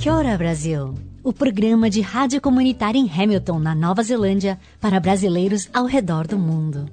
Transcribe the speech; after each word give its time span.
Kia 0.00 0.14
ora, 0.14 0.34
Brasil! 0.38 0.94
O 1.22 1.30
programa 1.30 1.90
de 1.90 2.00
rádio 2.00 2.40
comunitária 2.40 2.98
em 2.98 3.06
Hamilton, 3.06 3.58
na 3.58 3.74
Nova 3.74 4.02
Zelândia, 4.02 4.58
para 4.80 4.98
brasileiros 4.98 5.68
ao 5.74 5.84
redor 5.84 6.26
do 6.26 6.38
mundo. 6.38 6.90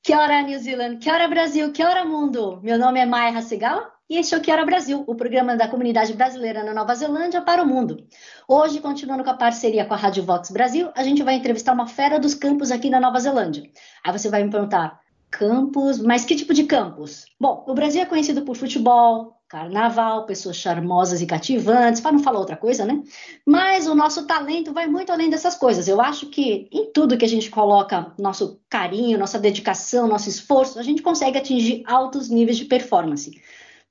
Kia 0.00 0.16
ora, 0.16 0.42
New 0.42 0.56
Zealand! 0.60 0.98
Kia 0.98 1.12
ora, 1.12 1.26
Brasil! 1.26 1.72
Kia 1.72 1.88
ora, 1.88 2.04
mundo! 2.04 2.60
Meu 2.62 2.78
nome 2.78 3.00
é 3.00 3.04
Maia 3.04 3.36
Hasegawa 3.36 3.90
e 4.08 4.16
este 4.16 4.36
é 4.36 4.38
o 4.38 4.40
Kia 4.40 4.54
ora 4.54 4.64
Brasil, 4.64 5.02
o 5.04 5.14
programa 5.16 5.56
da 5.56 5.66
comunidade 5.66 6.12
brasileira 6.12 6.62
na 6.62 6.72
Nova 6.72 6.94
Zelândia 6.94 7.42
para 7.42 7.64
o 7.64 7.66
mundo. 7.66 8.06
Hoje, 8.46 8.78
continuando 8.78 9.24
com 9.24 9.30
a 9.30 9.34
parceria 9.34 9.84
com 9.84 9.94
a 9.94 9.96
Rádio 9.96 10.22
Vox 10.22 10.52
Brasil, 10.52 10.88
a 10.94 11.02
gente 11.02 11.24
vai 11.24 11.34
entrevistar 11.34 11.72
uma 11.72 11.88
fera 11.88 12.20
dos 12.20 12.34
campos 12.34 12.70
aqui 12.70 12.88
na 12.88 13.00
Nova 13.00 13.18
Zelândia. 13.18 13.64
Aí 14.04 14.12
você 14.12 14.28
vai 14.28 14.44
me 14.44 14.50
perguntar, 14.50 14.99
campos, 15.30 15.98
mas 15.98 16.24
que 16.24 16.34
tipo 16.34 16.52
de 16.52 16.64
campos? 16.64 17.24
Bom, 17.38 17.64
o 17.66 17.74
Brasil 17.74 18.02
é 18.02 18.06
conhecido 18.06 18.42
por 18.42 18.56
futebol, 18.56 19.40
carnaval, 19.48 20.26
pessoas 20.26 20.56
charmosas 20.56 21.22
e 21.22 21.26
cativantes, 21.26 22.00
para 22.00 22.12
não 22.12 22.20
falar 22.20 22.38
outra 22.38 22.56
coisa, 22.56 22.84
né? 22.84 23.02
Mas 23.46 23.86
o 23.86 23.94
nosso 23.94 24.26
talento 24.26 24.72
vai 24.72 24.86
muito 24.86 25.10
além 25.10 25.30
dessas 25.30 25.54
coisas. 25.54 25.88
Eu 25.88 26.00
acho 26.00 26.26
que 26.26 26.68
em 26.72 26.92
tudo 26.92 27.16
que 27.16 27.24
a 27.24 27.28
gente 27.28 27.50
coloca 27.50 28.12
nosso 28.18 28.60
carinho, 28.68 29.18
nossa 29.18 29.38
dedicação, 29.38 30.06
nosso 30.06 30.28
esforço, 30.28 30.78
a 30.78 30.82
gente 30.82 31.02
consegue 31.02 31.38
atingir 31.38 31.82
altos 31.86 32.28
níveis 32.28 32.56
de 32.56 32.64
performance. 32.64 33.40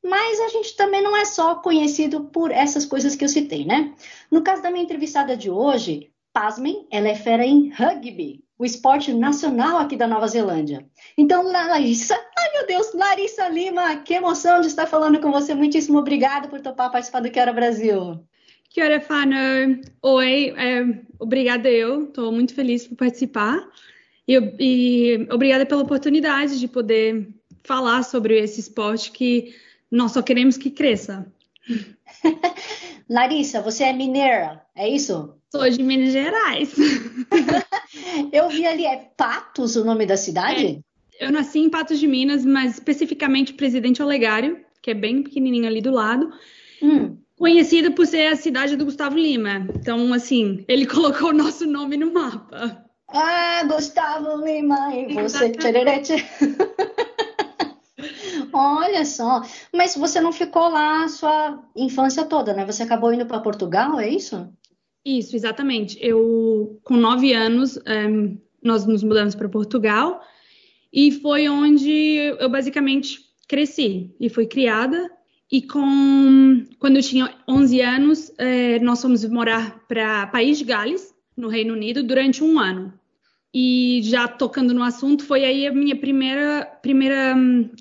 Mas 0.03 0.39
a 0.39 0.47
gente 0.47 0.75
também 0.75 1.01
não 1.01 1.15
é 1.15 1.25
só 1.25 1.55
conhecido 1.55 2.25
por 2.25 2.51
essas 2.51 2.85
coisas 2.85 3.15
que 3.15 3.25
eu 3.25 3.29
citei, 3.29 3.65
né? 3.65 3.93
No 4.31 4.41
caso 4.41 4.61
da 4.61 4.71
minha 4.71 4.83
entrevistada 4.83 5.35
de 5.35 5.49
hoje, 5.49 6.09
pasmem, 6.31 6.87
ela 6.89 7.09
é 7.09 7.15
fera 7.15 7.45
em 7.45 7.69
rugby 7.69 8.43
o 8.59 8.65
esporte 8.65 9.13
nacional 9.13 9.77
aqui 9.77 9.95
da 9.95 10.05
Nova 10.05 10.27
Zelândia. 10.27 10.85
Então, 11.17 11.43
Larissa, 11.43 12.13
ai 12.13 12.51
meu 12.51 12.67
Deus, 12.67 12.93
Larissa 12.93 13.47
Lima, 13.47 13.95
que 13.95 14.13
emoção 14.13 14.59
de 14.59 14.67
estar 14.67 14.85
falando 14.85 15.21
com 15.21 15.31
você. 15.31 15.55
Muitíssimo 15.55 15.97
obrigada 15.97 16.49
por 16.49 16.59
topar 16.59 16.91
participar 16.91 17.21
do 17.21 17.31
Quero 17.31 17.53
Brasil. 17.53 18.19
Que 18.69 18.83
hora, 18.83 18.99
Fano? 18.99 19.33
Oi, 20.03 20.53
é, 20.57 20.83
obrigada 21.17 21.69
eu, 21.69 22.03
estou 22.03 22.33
muito 22.33 22.53
feliz 22.53 22.85
por 22.85 22.97
participar 22.97 23.65
e, 24.27 24.35
e 24.59 25.27
obrigada 25.31 25.65
pela 25.65 25.81
oportunidade 25.81 26.59
de 26.59 26.67
poder 26.67 27.29
falar 27.63 28.03
sobre 28.03 28.37
esse 28.37 28.59
esporte 28.59 29.11
que 29.11 29.55
nós 29.89 30.11
só 30.11 30.21
queremos 30.21 30.57
que 30.57 30.69
cresça. 30.69 31.25
Larissa, 33.09 33.61
você 33.61 33.85
é 33.85 33.93
mineira, 33.93 34.61
é 34.75 34.87
isso? 34.87 35.38
Sou 35.51 35.67
de 35.67 35.81
Minas 35.81 36.11
Gerais. 36.13 36.75
Eu 38.31 38.49
vi 38.49 38.65
ali, 38.67 38.85
é 38.85 39.09
Patos 39.17 39.75
o 39.75 39.83
nome 39.83 40.05
da 40.05 40.15
cidade? 40.15 40.83
É, 41.19 41.25
eu 41.25 41.31
nasci 41.31 41.59
em 41.59 41.69
Patos 41.69 41.99
de 41.99 42.07
Minas, 42.07 42.45
mas 42.45 42.73
especificamente 42.73 43.53
Presidente 43.53 44.01
Olegário, 44.01 44.63
que 44.81 44.91
é 44.91 44.93
bem 44.93 45.23
pequenininho 45.23 45.65
ali 45.67 45.81
do 45.81 45.91
lado. 45.91 46.31
Hum. 46.81 47.17
Conhecida 47.35 47.89
por 47.89 48.05
ser 48.05 48.27
a 48.27 48.35
cidade 48.35 48.75
do 48.75 48.85
Gustavo 48.85 49.17
Lima. 49.17 49.67
Então, 49.75 50.13
assim, 50.13 50.63
ele 50.67 50.85
colocou 50.87 51.29
o 51.29 51.33
nosso 51.33 51.65
nome 51.65 51.97
no 51.97 52.13
mapa. 52.13 52.85
Ah, 53.07 53.63
Gustavo 53.63 54.45
Lima, 54.45 54.93
e 54.95 55.13
você. 55.15 55.51
Olha 58.53 59.03
só. 59.03 59.41
Mas 59.73 59.95
você 59.95 60.21
não 60.21 60.31
ficou 60.31 60.69
lá 60.69 61.03
a 61.03 61.09
sua 61.09 61.63
infância 61.75 62.23
toda, 62.23 62.53
né? 62.53 62.65
Você 62.65 62.83
acabou 62.83 63.11
indo 63.11 63.25
para 63.25 63.39
Portugal, 63.41 63.99
é 63.99 64.07
isso? 64.07 64.47
Isso, 65.17 65.35
exatamente. 65.35 65.97
Eu, 65.99 66.79
com 66.83 66.95
nove 66.95 67.33
anos, 67.33 67.77
um, 67.77 67.81
eh, 67.87 68.37
nós 68.61 68.85
nos 68.85 69.03
mudamos 69.03 69.33
para 69.33 69.49
Portugal 69.49 70.21
e 70.93 71.11
foi 71.11 71.49
onde 71.49 71.89
eu 72.39 72.47
basicamente 72.47 73.19
cresci 73.47 74.13
e 74.19 74.29
fui 74.29 74.45
criada. 74.45 75.09
E 75.51 75.63
com, 75.63 76.63
quando 76.77 76.97
eu 76.97 77.01
tinha 77.01 77.33
11 77.47 77.81
anos, 77.81 78.31
eh, 78.37 78.77
nós 78.79 79.01
fomos 79.01 79.25
morar 79.25 79.79
para 79.87 80.27
País 80.27 80.59
de 80.59 80.65
Gales, 80.65 81.11
no 81.35 81.47
Reino 81.47 81.73
Unido, 81.73 82.03
durante 82.03 82.43
um 82.43 82.59
ano. 82.59 82.93
E 83.51 84.01
já 84.03 84.27
tocando 84.27 84.75
no 84.75 84.83
assunto, 84.83 85.25
foi 85.25 85.43
aí 85.43 85.65
a 85.65 85.73
minha 85.73 85.95
primeira, 85.95 86.65
primeira, 86.83 87.35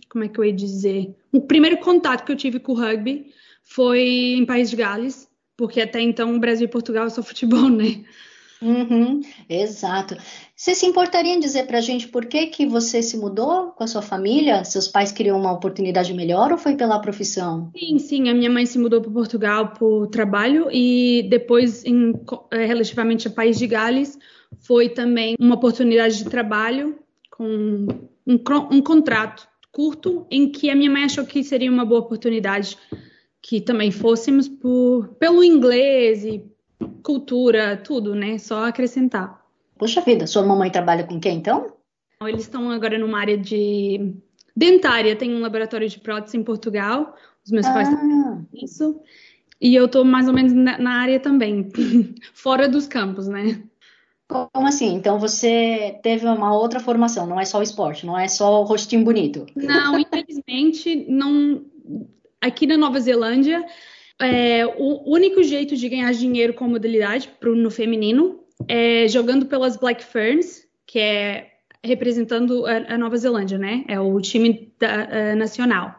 como 0.09 0.25
é 0.25 0.29
que 0.29 0.41
eu 0.41 0.45
ia 0.47 0.53
dizer? 0.53 1.15
O 1.31 1.43
primeiro 1.43 1.77
contato 1.77 2.25
que 2.25 2.33
eu 2.33 2.37
tive 2.37 2.59
com 2.59 2.73
o 2.73 2.75
rugby 2.75 3.27
foi 3.63 4.01
em 4.39 4.47
País 4.47 4.71
de 4.71 4.77
Gales, 4.77 5.28
porque 5.59 5.81
até 5.81 6.01
então 6.01 6.37
o 6.37 6.39
Brasil 6.39 6.67
e 6.67 6.71
Portugal 6.71 7.07
é 7.07 7.11
só 7.11 7.21
futebol, 7.21 7.69
né? 7.69 8.05
Uhum, 8.63 9.21
exato. 9.49 10.17
Você 10.57 10.75
se 10.75 10.87
importaria 10.87 11.33
em 11.35 11.39
dizer 11.39 11.67
para 11.67 11.79
a 11.79 11.81
gente 11.81 12.09
por 12.09 12.27
que, 12.27 12.47
que 12.47 12.67
você 12.67 13.03
se 13.03 13.17
mudou 13.17 13.71
com 13.73 13.85
a 13.85 13.87
sua 13.87 14.03
família? 14.03 14.65
Seus 14.65 14.89
pais 14.89 15.13
queriam 15.13 15.39
uma 15.39 15.53
oportunidade 15.53 16.13
melhor 16.15 16.51
ou 16.51 16.59
foi 16.59 16.77
pela 16.77 17.01
profissão? 17.01 17.71
Sim, 17.77 17.99
sim. 17.99 18.29
A 18.29 18.35
minha 18.35 18.51
mãe 18.51 18.67
se 18.67 18.79
mudou 18.79 19.01
para 19.01 19.11
Portugal 19.11 19.75
por 19.75 20.09
trabalho 20.09 20.69
e 20.73 21.27
depois, 21.29 21.85
em, 21.85 22.13
eh, 22.53 22.65
relativamente 22.65 23.29
a 23.29 23.31
País 23.31 23.59
de 23.59 23.67
Gales, 23.67 24.19
foi 24.59 24.89
também 24.89 25.37
uma 25.39 25.55
oportunidade 25.55 26.19
de 26.19 26.25
trabalho 26.25 26.99
com 27.31 27.87
um, 28.27 28.39
um 28.73 28.83
contrato 28.83 29.49
curto 29.71 30.27
em 30.31 30.51
que 30.51 30.69
a 30.71 30.75
minha 30.75 30.91
mãe 30.91 31.05
achou 31.05 31.25
que 31.25 31.45
seria 31.45 31.71
uma 31.71 31.85
boa 31.85 32.01
oportunidade 32.01 32.77
que 33.43 33.61
também 33.61 33.91
fôssemos 33.91 34.49
por, 34.49 35.09
pelo 35.19 35.43
inglês 35.43 36.25
e 36.25 36.45
cultura, 37.03 37.77
tudo, 37.77 38.15
né? 38.15 38.39
Só 38.39 38.67
acrescentar. 38.67 39.43
Puxa 39.79 40.01
vida, 40.01 40.27
sua 40.27 40.43
mamãe 40.43 40.71
trabalha 40.71 41.05
com 41.05 41.21
quem 41.21 41.37
então? 41.37 41.73
Eles 42.23 42.43
estão 42.43 42.71
agora 42.71 42.99
numa 42.99 43.21
área 43.21 43.39
de 43.39 44.15
dentária, 44.57 45.15
tem 45.15 45.35
um 45.35 45.41
laboratório 45.41 45.89
de 45.89 46.01
prótese 46.01 46.37
em 46.37 46.43
Portugal. 46.43 47.15
Os 47.45 47.53
meus 47.53 47.67
ah. 47.67 47.73
pais 47.73 47.89
isso. 48.53 49.01
E 49.61 49.75
eu 49.75 49.89
tô 49.89 50.05
mais 50.05 50.29
ou 50.29 50.35
menos 50.35 50.53
na, 50.53 50.79
na 50.79 51.01
área 51.01 51.19
também, 51.19 51.69
fora 52.35 52.69
dos 52.69 52.87
campos, 52.87 53.27
né? 53.27 53.63
Como 54.29 54.67
assim? 54.67 54.95
Então 54.95 55.19
você 55.19 55.99
teve 56.03 56.27
uma 56.27 56.55
outra 56.55 56.79
formação, 56.81 57.27
não 57.27 57.41
é 57.41 57.45
só 57.45 57.59
o 57.59 57.63
esporte, 57.63 58.05
não 58.05 58.19
é 58.19 58.29
só 58.29 58.61
o 58.61 58.65
rostinho 58.65 59.05
bonito. 59.05 59.47
Não, 59.57 59.97
infelizmente, 59.99 61.07
não. 61.09 61.65
Aqui 62.41 62.67
na 62.67 62.77
Nova 62.77 63.01
Zelândia, 63.01 63.65
é, 64.21 64.67
o 64.67 65.13
único 65.13 65.43
jeito 65.43 65.77
de 65.77 65.89
ganhar 65.89 66.13
dinheiro 66.13 66.55
com 66.55 66.69
modalidade 66.69 67.29
pro, 67.41 67.55
no 67.55 67.71
feminino 67.71 68.41
é 68.67 69.07
jogando 69.09 69.47
pelas 69.47 69.77
Black 69.77 70.05
Ferns, 70.05 70.67
que 70.87 70.99
é 70.99 71.51
representando 71.85 72.67
a, 72.67 72.95
a 72.95 72.99
Nova 72.99 73.17
Zelândia, 73.17 73.59
né? 73.59 73.85
É 73.87 74.01
o 74.01 74.21
time 74.21 74.73
da, 74.79 75.37
nacional. 75.37 75.95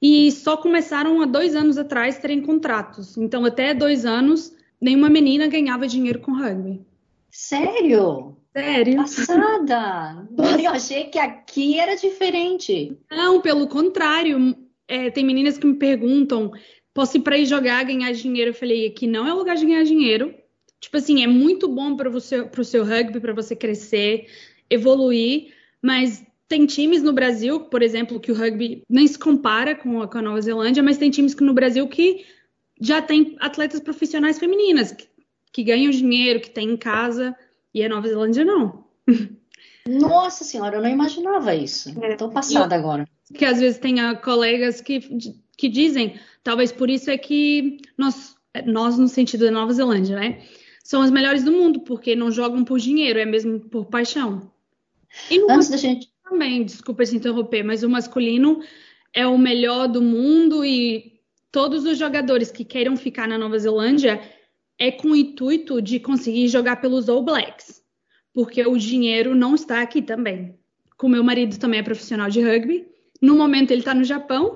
E 0.00 0.30
só 0.32 0.56
começaram 0.56 1.22
há 1.22 1.26
dois 1.26 1.54
anos 1.54 1.78
atrás 1.78 2.18
terem 2.18 2.42
contratos. 2.42 3.16
Então, 3.16 3.44
até 3.44 3.72
dois 3.72 4.04
anos, 4.04 4.54
nenhuma 4.78 5.08
menina 5.08 5.46
ganhava 5.46 5.86
dinheiro 5.86 6.18
com 6.18 6.32
rugby. 6.32 6.82
Sério? 7.30 8.36
Sério? 8.52 8.96
Passada! 8.96 10.28
Eu 10.62 10.70
achei 10.70 11.04
que 11.04 11.18
aqui 11.18 11.80
era 11.80 11.96
diferente. 11.96 12.96
Não, 13.10 13.40
pelo 13.40 13.66
contrário. 13.66 14.54
É, 14.86 15.10
tem 15.10 15.24
meninas 15.24 15.58
que 15.58 15.66
me 15.66 15.74
perguntam: 15.74 16.50
posso 16.92 17.16
ir 17.16 17.20
para 17.20 17.38
ir 17.38 17.46
jogar, 17.46 17.84
ganhar 17.84 18.12
dinheiro? 18.12 18.50
Eu 18.50 18.54
falei: 18.54 18.86
aqui 18.86 19.06
não 19.06 19.26
é 19.26 19.32
lugar 19.32 19.56
de 19.56 19.66
ganhar 19.66 19.84
dinheiro. 19.84 20.34
Tipo 20.80 20.96
assim, 20.98 21.22
é 21.22 21.26
muito 21.26 21.68
bom 21.68 21.96
para 21.96 22.10
você, 22.10 22.40
o 22.40 22.64
seu 22.64 22.84
rugby, 22.84 23.18
para 23.18 23.32
você 23.32 23.56
crescer, 23.56 24.26
evoluir, 24.68 25.54
mas 25.80 26.22
tem 26.46 26.66
times 26.66 27.02
no 27.02 27.12
Brasil, 27.12 27.60
por 27.60 27.82
exemplo, 27.82 28.20
que 28.20 28.30
o 28.30 28.34
rugby 28.34 28.82
nem 28.88 29.06
se 29.06 29.18
compara 29.18 29.74
com 29.74 30.02
a, 30.02 30.08
com 30.08 30.18
a 30.18 30.22
Nova 30.22 30.42
Zelândia, 30.42 30.82
mas 30.82 30.98
tem 30.98 31.10
times 31.10 31.34
que 31.34 31.42
no 31.42 31.54
Brasil 31.54 31.88
que 31.88 32.26
já 32.78 33.00
tem 33.00 33.34
atletas 33.40 33.80
profissionais 33.80 34.38
femininas, 34.38 34.92
que 34.92 35.08
que 35.54 35.62
ganham 35.62 35.90
dinheiro, 35.92 36.40
que 36.40 36.50
tem 36.50 36.68
em 36.68 36.76
casa, 36.76 37.34
e 37.72 37.82
a 37.84 37.88
Nova 37.88 38.08
Zelândia 38.08 38.44
não. 38.44 38.84
Nossa 39.86 40.42
senhora, 40.42 40.76
eu 40.76 40.82
não 40.82 40.90
imaginava 40.90 41.54
isso. 41.54 41.94
Estou 42.02 42.30
passada 42.30 42.74
agora. 42.74 43.08
Que 43.32 43.44
às 43.44 43.60
vezes 43.60 43.80
ah, 44.00 44.14
colegas 44.14 44.80
que, 44.80 45.00
que 45.56 45.68
dizem, 45.68 46.18
talvez 46.42 46.70
por 46.70 46.90
isso 46.90 47.10
é 47.10 47.16
que 47.16 47.78
nós, 47.96 48.36
nós, 48.66 48.98
no 48.98 49.08
sentido 49.08 49.46
da 49.46 49.50
Nova 49.50 49.72
Zelândia, 49.72 50.16
né? 50.16 50.42
São 50.82 51.00
as 51.00 51.10
melhores 51.10 51.42
do 51.42 51.52
mundo, 51.52 51.80
porque 51.80 52.14
não 52.14 52.30
jogam 52.30 52.62
por 52.62 52.78
dinheiro, 52.78 53.18
é 53.18 53.24
mesmo 53.24 53.58
por 53.58 53.86
paixão. 53.86 54.52
E 55.30 55.40
o 55.40 55.50
Antes 55.50 55.70
da 55.70 55.78
gente 55.78 56.10
também, 56.22 56.64
desculpa 56.64 57.04
te 57.04 57.16
interromper, 57.16 57.62
mas 57.62 57.82
o 57.82 57.88
masculino 57.88 58.60
é 59.14 59.26
o 59.26 59.38
melhor 59.38 59.88
do 59.88 60.02
mundo 60.02 60.64
e 60.64 61.20
todos 61.50 61.84
os 61.84 61.96
jogadores 61.96 62.50
que 62.50 62.64
queiram 62.64 62.96
ficar 62.96 63.28
na 63.28 63.38
Nova 63.38 63.58
Zelândia 63.58 64.20
é 64.78 64.90
com 64.90 65.08
o 65.08 65.16
intuito 65.16 65.80
de 65.80 66.00
conseguir 66.00 66.48
jogar 66.48 66.76
pelos 66.76 67.08
All 67.08 67.22
Blacks, 67.22 67.82
porque 68.32 68.66
o 68.66 68.76
dinheiro 68.76 69.34
não 69.34 69.54
está 69.54 69.80
aqui 69.80 70.02
também. 70.02 70.58
Com 70.96 71.08
meu 71.08 71.22
marido 71.22 71.58
também 71.58 71.80
é 71.80 71.82
profissional 71.82 72.28
de 72.28 72.42
rugby. 72.42 72.86
No 73.24 73.34
momento 73.34 73.70
ele 73.70 73.80
está 73.80 73.94
no 73.94 74.04
Japão, 74.04 74.54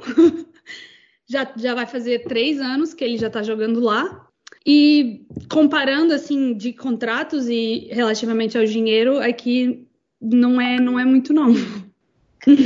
já, 1.26 1.50
já 1.56 1.74
vai 1.74 1.86
fazer 1.86 2.24
três 2.24 2.60
anos 2.60 2.92
que 2.92 3.02
ele 3.02 3.16
já 3.16 3.28
está 3.28 3.42
jogando 3.42 3.80
lá. 3.80 4.26
E 4.66 5.26
comparando 5.50 6.12
assim 6.12 6.54
de 6.54 6.74
contratos 6.74 7.48
e 7.48 7.88
relativamente 7.90 8.58
ao 8.58 8.64
dinheiro, 8.66 9.18
aqui 9.18 9.88
não 10.20 10.60
é 10.60 10.78
não 10.78 10.98
é 10.98 11.04
muito 11.04 11.32
não. 11.32 11.54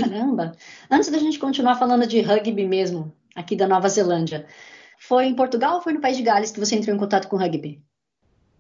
Caramba! 0.01 0.57
Antes 0.91 1.09
da 1.09 1.19
gente 1.19 1.39
continuar 1.39 1.77
falando 1.77 2.05
de 2.05 2.21
rugby 2.21 2.67
mesmo, 2.67 3.15
aqui 3.37 3.55
da 3.55 3.69
Nova 3.69 3.89
Zelândia, 3.89 4.47
foi 4.99 5.27
em 5.27 5.35
Portugal 5.35 5.77
ou 5.77 5.83
foi 5.83 5.93
no 5.93 6.01
País 6.01 6.17
de 6.17 6.25
Gales 6.25 6.51
que 6.51 6.59
você 6.59 6.75
entrou 6.75 6.97
em 6.97 6.99
contato 6.99 7.29
com 7.29 7.37
o 7.37 7.39
rugby? 7.39 7.81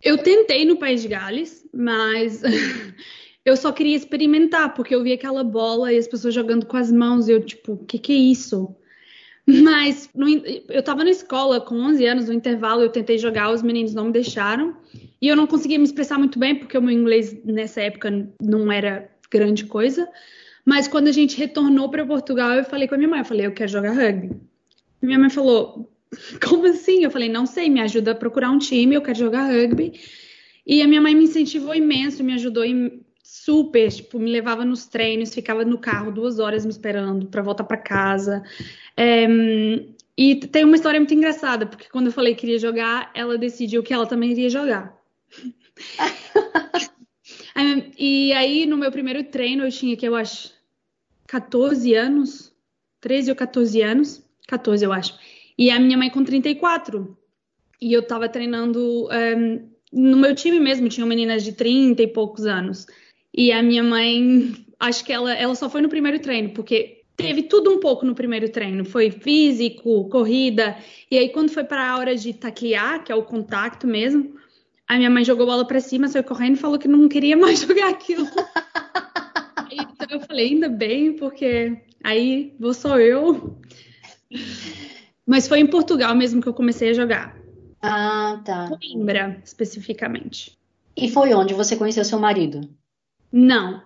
Eu 0.00 0.19
tentei 0.19 0.65
no 0.65 0.77
País 0.77 1.03
de 1.03 1.09
Gales, 1.09 1.67
mas 1.75 2.41
eu 3.44 3.56
só 3.56 3.73
queria 3.73 3.97
experimentar, 3.97 4.75
porque 4.75 4.94
eu 4.94 5.03
vi 5.03 5.12
aquela 5.12 5.43
bola 5.43 5.93
e 5.93 5.99
as 5.99 6.06
pessoas 6.06 6.35
jogando 6.35 6.67
com 6.67 6.77
as 6.77 6.93
mãos, 6.93 7.29
e 7.29 7.33
eu, 7.33 7.43
tipo, 7.43 7.73
o 7.73 7.85
que, 7.85 7.99
que 7.99 8.12
é 8.12 8.17
isso? 8.17 8.75
Mas 9.47 10.09
no, 10.15 10.29
eu 10.29 10.81
estava 10.81 11.03
na 11.03 11.11
escola 11.11 11.61
com 11.61 11.75
11 11.75 12.06
anos, 12.06 12.29
no 12.29 12.35
intervalo, 12.35 12.83
eu 12.83 12.89
tentei 12.89 13.19
jogar, 13.19 13.50
os 13.50 13.62
meninos 13.62 13.94
não 13.94 14.06
me 14.06 14.12
deixaram. 14.12 14.77
E 15.21 15.27
eu 15.29 15.37
não 15.37 15.47
conseguia 15.47 15.79
me 15.79 15.85
expressar 15.85 16.19
muito 16.19 16.39
bem, 16.39 16.55
porque 16.55 16.79
o 16.79 16.83
meu 16.83 16.93
inglês 16.93 17.37
nessa 17.44 17.81
época 17.81 18.29
não 18.41 18.71
era 18.71 19.11
grande 19.31 19.65
coisa. 19.65 20.09
Mas 20.65 20.87
quando 20.87 21.09
a 21.09 21.12
gente 21.12 21.37
retornou 21.37 21.89
para 21.89 22.06
Portugal, 22.06 22.53
eu 22.53 22.65
falei 22.65 22.87
com 22.87 22.94
a 22.94 22.99
minha 22.99 23.11
mãe, 23.11 23.21
eu 23.21 23.25
falei, 23.25 23.47
eu 23.47 23.53
quero 23.53 23.71
jogar 23.71 23.93
rugby. 23.93 24.31
Minha 25.00 25.19
mãe 25.19 25.31
falou, 25.31 25.93
como 26.47 26.67
assim? 26.67 27.03
Eu 27.03 27.11
falei, 27.11 27.29
não 27.29 27.47
sei, 27.47 27.69
me 27.69 27.81
ajuda 27.81 28.12
a 28.12 28.15
procurar 28.15 28.50
um 28.50 28.59
time, 28.59 28.94
eu 28.94 29.03
quero 29.03 29.19
jogar 29.19 29.50
rugby. 29.50 29.93
E 30.65 30.81
a 30.81 30.87
minha 30.87 31.00
mãe 31.00 31.17
me 31.17 31.25
incentivou 31.25 31.75
imenso, 31.75 32.23
me 32.23 32.35
ajudou 32.35 32.65
super, 33.32 33.90
tipo, 33.90 34.19
me 34.19 34.31
levava 34.31 34.62
nos 34.62 34.84
treinos, 34.84 35.32
ficava 35.32 35.64
no 35.64 35.79
carro 35.79 36.12
duas 36.12 36.38
horas 36.38 36.67
me 36.67 36.70
esperando 36.70 37.29
para 37.29 37.40
voltar 37.40 37.64
para 37.64 37.79
casa. 37.79 38.43
É, 38.94 39.26
e 40.19 40.37
tem 40.37 40.64
uma 40.64 40.76
história 40.76 41.00
muito 41.00 41.14
engraçada, 41.14 41.64
porque 41.64 41.88
quando 41.88 42.08
eu 42.08 42.12
falei 42.12 42.34
que 42.34 42.43
queria 42.43 42.58
jogar, 42.58 43.11
ela 43.14 43.38
decidiu 43.38 43.82
que 43.82 43.94
ela 43.94 44.05
também 44.05 44.32
iria 44.32 44.50
jogar. 44.50 44.94
e 47.99 48.34
aí, 48.34 48.67
no 48.67 48.76
meu 48.76 48.93
primeiro 48.93 49.25
treino, 49.25 49.64
eu 49.64 49.70
tinha 49.70 49.96
que, 49.96 50.06
eu 50.06 50.14
acho, 50.14 50.52
14 51.26 51.94
anos, 51.94 52.55
13 53.00 53.31
ou 53.31 53.37
14 53.37 53.81
anos, 53.81 54.23
14 54.46 54.84
eu 54.84 54.93
acho. 54.93 55.19
E 55.56 55.70
a 55.70 55.81
minha 55.81 55.96
mãe 55.96 56.11
com 56.11 56.23
34. 56.23 57.17
E 57.81 57.94
eu 57.94 58.06
tava 58.06 58.29
treinando 58.29 59.08
um, 59.08 59.70
no 59.90 60.19
meu 60.19 60.34
time 60.34 60.61
mesmo, 60.61 60.90
tinham 60.90 61.08
meninas 61.08 61.43
de 61.43 61.52
30 61.52 62.02
e 62.02 62.06
poucos 62.06 62.44
anos. 62.44 62.87
E 63.34 63.50
a 63.52 63.62
minha 63.62 63.82
mãe, 63.82 64.55
acho 64.79 65.05
que 65.05 65.12
ela, 65.12 65.32
ela 65.34 65.55
só 65.55 65.69
foi 65.70 65.81
no 65.81 65.88
primeiro 65.88 66.19
treino, 66.19 66.50
porque 66.50 67.02
teve 67.17 67.44
tudo 67.44 67.70
um 67.70 67.81
pouco 67.81 68.05
no 68.05 68.14
primeiro 68.14 68.49
treino. 68.50 68.84
Foi 68.84 69.11
físico, 69.11 70.08
corrida. 70.08 70.76
E 71.11 71.17
aí, 71.17 71.29
quando 71.31 71.50
foi 71.50 71.64
para 71.64 71.90
a 71.90 71.99
hora 71.99 72.14
de 72.14 72.32
taclear, 72.32 73.02
que 73.05 73.12
é 73.12 73.14
o 73.14 73.23
contato 73.23 73.87
mesmo, 73.87 74.34
a 74.87 74.96
minha 74.96 75.11
mãe 75.11 75.25
jogou 75.25 75.46
bola 75.46 75.67
para 75.67 75.81
cima, 75.81 76.08
saiu 76.08 76.25
correndo 76.25 76.56
e 76.56 76.61
falou 76.61 76.79
que 76.79 76.88
não 76.88 77.08
queria 77.08 77.37
mais 77.37 77.61
jogar 77.67 77.88
aquilo. 77.88 78.26
então 79.70 80.06
eu 80.11 80.20
falei, 80.20 80.49
ainda 80.49 80.69
bem, 80.69 81.14
porque 81.14 81.79
aí 82.05 82.55
vou 82.58 82.75
só 82.75 82.99
eu. 82.99 83.58
Mas 85.26 85.49
foi 85.49 85.61
em 85.61 85.67
Portugal 85.67 86.14
mesmo 86.14 86.43
que 86.43 86.49
eu 86.49 86.55
comecei 86.55 86.90
a 86.90 86.94
jogar. 86.94 87.37
Ah, 87.81 88.40
tá. 88.44 88.69
Coimbra, 88.69 89.40
especificamente. 89.44 90.58
E 90.96 91.08
foi 91.08 91.32
onde 91.32 91.55
você 91.55 91.76
conheceu 91.76 92.05
seu 92.05 92.19
marido? 92.19 92.69
Não. 93.32 93.82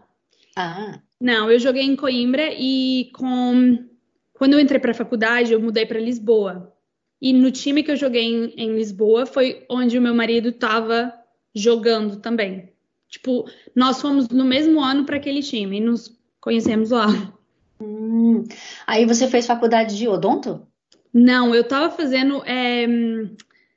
Ah. 0.56 1.00
Não, 1.20 1.50
eu 1.50 1.58
joguei 1.58 1.82
em 1.82 1.96
Coimbra 1.96 2.50
e 2.52 3.10
com 3.14 3.86
quando 4.34 4.52
eu 4.52 4.60
entrei 4.60 4.78
para 4.78 4.90
a 4.90 4.94
faculdade, 4.94 5.52
eu 5.52 5.60
mudei 5.60 5.86
para 5.86 5.98
Lisboa. 5.98 6.72
E 7.20 7.32
no 7.32 7.50
time 7.50 7.82
que 7.82 7.90
eu 7.90 7.96
joguei 7.96 8.24
em, 8.24 8.52
em 8.56 8.74
Lisboa 8.74 9.24
foi 9.24 9.64
onde 9.70 9.98
o 9.98 10.02
meu 10.02 10.14
marido 10.14 10.50
estava 10.50 11.12
jogando 11.54 12.16
também. 12.16 12.72
Tipo, 13.08 13.48
nós 13.74 14.00
fomos 14.00 14.28
no 14.28 14.44
mesmo 14.44 14.80
ano 14.80 15.04
para 15.04 15.16
aquele 15.16 15.42
time 15.42 15.78
e 15.78 15.80
nos 15.80 16.14
conhecemos 16.40 16.90
lá. 16.90 17.06
Hum. 17.80 18.44
Aí 18.86 19.06
você 19.06 19.26
fez 19.28 19.46
faculdade 19.46 19.96
de 19.96 20.06
odonto? 20.06 20.66
Não, 21.12 21.54
eu 21.54 21.62
estava 21.62 21.90
fazendo 21.90 22.42
é, 22.44 22.86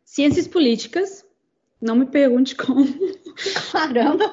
ciências 0.03 0.47
políticas. 0.47 1.25
Não 1.81 1.95
me 1.95 2.05
pergunte 2.05 2.55
como. 2.55 2.85
Caramba! 3.71 4.29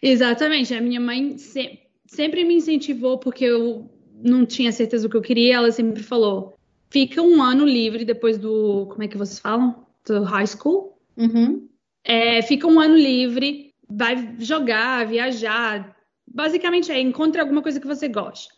Exatamente. 0.00 0.74
A 0.74 0.80
minha 0.80 1.00
mãe 1.00 1.38
se, 1.38 1.78
sempre 2.06 2.44
me 2.44 2.54
incentivou 2.54 3.18
porque 3.18 3.44
eu 3.44 3.90
não 4.22 4.46
tinha 4.46 4.72
certeza 4.72 5.06
do 5.06 5.10
que 5.10 5.16
eu 5.16 5.22
queria. 5.22 5.56
Ela 5.56 5.72
sempre 5.72 6.02
falou: 6.02 6.54
fica 6.90 7.20
um 7.20 7.42
ano 7.42 7.64
livre 7.64 8.04
depois 8.04 8.38
do. 8.38 8.86
Como 8.86 9.02
é 9.02 9.08
que 9.08 9.18
vocês 9.18 9.38
falam? 9.38 9.84
Do 10.06 10.22
high 10.22 10.46
school. 10.46 10.98
Uhum. 11.16 11.68
É, 12.04 12.42
fica 12.42 12.66
um 12.66 12.78
ano 12.78 12.96
livre, 12.96 13.72
vai 13.88 14.36
jogar, 14.38 15.06
viajar. 15.06 15.96
Basicamente 16.26 16.92
é 16.92 17.00
encontre 17.00 17.40
alguma 17.40 17.62
coisa 17.62 17.80
que 17.80 17.86
você 17.86 18.08
goste. 18.08 18.48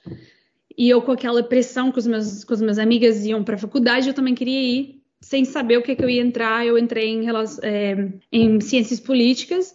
E 0.77 0.89
eu, 0.89 1.01
com 1.01 1.13
aquela 1.13 1.43
pressão 1.43 1.91
que 1.91 1.99
os 1.99 2.07
meus, 2.07 2.45
com 2.45 2.53
as 2.53 2.61
minhas 2.61 2.79
amigas 2.79 3.25
iam 3.25 3.43
para 3.43 3.55
a 3.55 3.59
faculdade, 3.59 4.09
eu 4.09 4.15
também 4.15 4.35
queria 4.35 4.61
ir, 4.61 5.03
sem 5.21 5.45
saber 5.45 5.79
o 5.79 5.83
que, 5.83 5.95
que 5.95 6.05
eu 6.05 6.11
ia 6.11 6.21
entrar. 6.21 6.67
Eu 6.67 6.77
entrei 6.77 7.09
em, 7.09 7.27
é, 7.63 8.13
em 8.33 8.61
ciências 8.61 9.01
políticas 9.01 9.75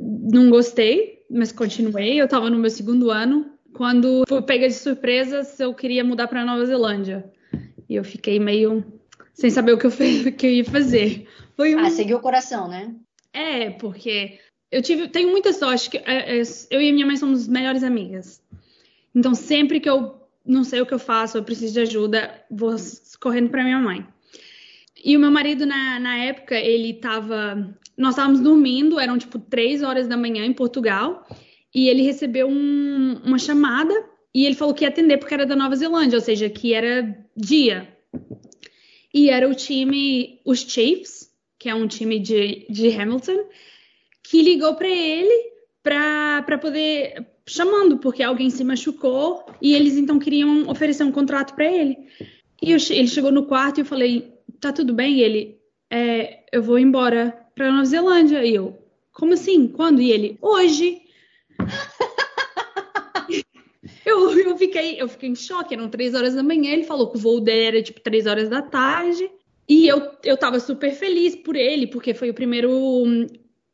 não 0.00 0.48
gostei, 0.48 1.24
mas 1.30 1.52
continuei. 1.52 2.20
Eu 2.20 2.24
estava 2.24 2.48
no 2.48 2.58
meu 2.58 2.70
segundo 2.70 3.10
ano, 3.10 3.50
quando 3.74 4.24
fui 4.26 4.42
pega 4.42 4.66
de 4.66 4.74
surpresa 4.74 5.44
se 5.44 5.62
eu 5.62 5.74
queria 5.74 6.02
mudar 6.02 6.26
para 6.28 6.44
Nova 6.44 6.64
Zelândia. 6.64 7.30
E 7.88 7.96
eu 7.96 8.04
fiquei 8.04 8.38
meio 8.38 8.84
sem 9.34 9.50
saber 9.50 9.72
o 9.72 9.78
que 9.78 9.86
eu, 9.86 9.90
que 10.36 10.46
eu 10.46 10.50
ia 10.50 10.64
fazer. 10.64 11.28
Foi 11.56 11.74
um... 11.74 11.80
Ah, 11.80 11.90
seguiu 11.90 12.16
o 12.16 12.20
coração, 12.20 12.68
né? 12.68 12.94
É, 13.32 13.70
porque 13.70 14.38
eu 14.70 14.80
tive, 14.80 15.08
tenho 15.08 15.30
muita 15.30 15.52
sorte 15.52 15.90
que 15.90 15.98
é, 15.98 16.40
é, 16.40 16.42
eu 16.70 16.80
e 16.80 16.92
minha 16.92 17.06
mãe 17.06 17.16
somos 17.16 17.46
melhores 17.46 17.82
amigas. 17.82 18.42
Então 19.14 19.34
sempre 19.34 19.80
que 19.80 19.88
eu 19.88 20.20
não 20.44 20.64
sei 20.64 20.80
o 20.80 20.86
que 20.86 20.94
eu 20.94 20.98
faço, 20.98 21.36
eu 21.36 21.44
preciso 21.44 21.74
de 21.74 21.80
ajuda, 21.80 22.42
vou 22.50 22.74
correndo 23.20 23.50
para 23.50 23.64
minha 23.64 23.78
mãe. 23.78 24.06
E 25.02 25.16
o 25.16 25.20
meu 25.20 25.30
marido, 25.30 25.64
na, 25.64 25.98
na 25.98 26.16
época, 26.18 26.54
ele 26.54 26.94
tava. 26.94 27.74
Nós 28.00 28.14
estávamos 28.14 28.40
dormindo, 28.40 28.98
eram 28.98 29.18
tipo 29.18 29.38
três 29.38 29.82
horas 29.82 30.08
da 30.08 30.16
manhã 30.16 30.44
em 30.44 30.54
Portugal, 30.54 31.26
e 31.74 31.88
ele 31.88 32.02
recebeu 32.02 32.48
um, 32.48 33.20
uma 33.24 33.38
chamada 33.38 33.94
e 34.34 34.46
ele 34.46 34.54
falou 34.54 34.72
que 34.72 34.84
ia 34.84 34.88
atender 34.88 35.18
porque 35.18 35.34
era 35.34 35.44
da 35.44 35.54
Nova 35.54 35.76
Zelândia, 35.76 36.16
ou 36.16 36.24
seja, 36.24 36.48
que 36.48 36.72
era 36.72 37.14
dia. 37.36 37.94
E 39.12 39.28
era 39.28 39.46
o 39.46 39.54
time, 39.54 40.40
os 40.46 40.60
Chiefs, 40.60 41.30
que 41.58 41.68
é 41.68 41.74
um 41.74 41.86
time 41.86 42.18
de, 42.18 42.66
de 42.70 42.88
Hamilton, 42.88 43.44
que 44.22 44.42
ligou 44.42 44.74
para 44.76 44.88
ele 44.88 45.50
para 45.82 46.58
poder. 46.58 47.26
chamando, 47.46 47.98
porque 47.98 48.22
alguém 48.22 48.48
se 48.48 48.64
machucou 48.64 49.44
e 49.60 49.74
eles 49.74 49.96
então 49.96 50.18
queriam 50.18 50.68
oferecer 50.70 51.04
um 51.04 51.12
contrato 51.12 51.54
para 51.54 51.70
ele. 51.70 51.98
E 52.62 52.72
eu, 52.72 52.78
ele 52.90 53.08
chegou 53.08 53.30
no 53.30 53.46
quarto 53.46 53.78
e 53.78 53.80
eu 53.82 53.84
falei: 53.84 54.32
tá 54.58 54.72
tudo 54.72 54.94
bem? 54.94 55.16
E 55.16 55.22
ele, 55.22 55.58
é, 55.90 56.44
eu 56.52 56.62
vou 56.62 56.78
embora 56.78 57.36
pra 57.60 57.70
Nova 57.70 57.84
Zelândia. 57.84 58.42
E 58.42 58.54
eu, 58.54 58.78
como 59.12 59.34
assim? 59.34 59.68
Quando? 59.68 60.00
E 60.00 60.10
ele, 60.10 60.38
hoje. 60.40 61.02
eu, 64.06 64.38
eu, 64.38 64.56
fiquei, 64.56 64.98
eu 64.98 65.06
fiquei 65.06 65.28
em 65.28 65.34
choque, 65.34 65.74
eram 65.74 65.90
três 65.90 66.14
horas 66.14 66.34
da 66.34 66.42
manhã. 66.42 66.72
Ele 66.72 66.84
falou 66.84 67.10
que 67.10 67.18
o 67.18 67.20
voo 67.20 67.38
dele 67.38 67.64
era 67.64 67.82
tipo 67.82 68.00
três 68.00 68.26
horas 68.26 68.48
da 68.48 68.62
tarde. 68.62 69.30
E 69.68 69.86
eu, 69.86 70.10
eu 70.24 70.38
tava 70.38 70.58
super 70.58 70.90
feliz 70.92 71.36
por 71.36 71.54
ele, 71.54 71.86
porque 71.86 72.14
foi 72.14 72.30
o 72.30 72.34
primeiro 72.34 72.70
um, 72.72 73.26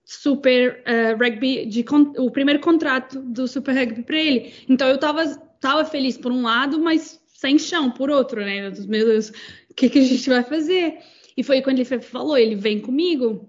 super 0.05 0.83
uh, 0.83 1.17
rugby, 1.17 1.67
de, 1.67 1.85
o 2.19 2.29
primeiro 2.31 2.61
contrato 2.61 3.21
do 3.21 3.47
super 3.47 3.73
rugby 3.73 4.03
para 4.03 4.19
ele. 4.19 4.53
Então 4.69 4.89
eu 4.89 4.99
tava, 4.99 5.25
tava 5.61 5.85
feliz 5.85 6.19
por 6.19 6.33
um 6.33 6.43
lado, 6.43 6.81
mas 6.81 7.23
sem 7.29 7.57
chão 7.57 7.89
por 7.89 8.11
outro, 8.11 8.41
né? 8.41 8.69
Meu 8.89 9.07
Deus, 9.07 9.33
que, 9.77 9.89
que 9.89 10.01
a 10.01 10.03
gente 10.03 10.29
vai 10.29 10.43
fazer? 10.43 10.99
E 11.37 11.45
foi 11.45 11.63
quando 11.63 11.79
ele 11.79 12.01
falou, 12.01 12.37
ele 12.37 12.57
vem 12.57 12.81
comigo. 12.81 13.49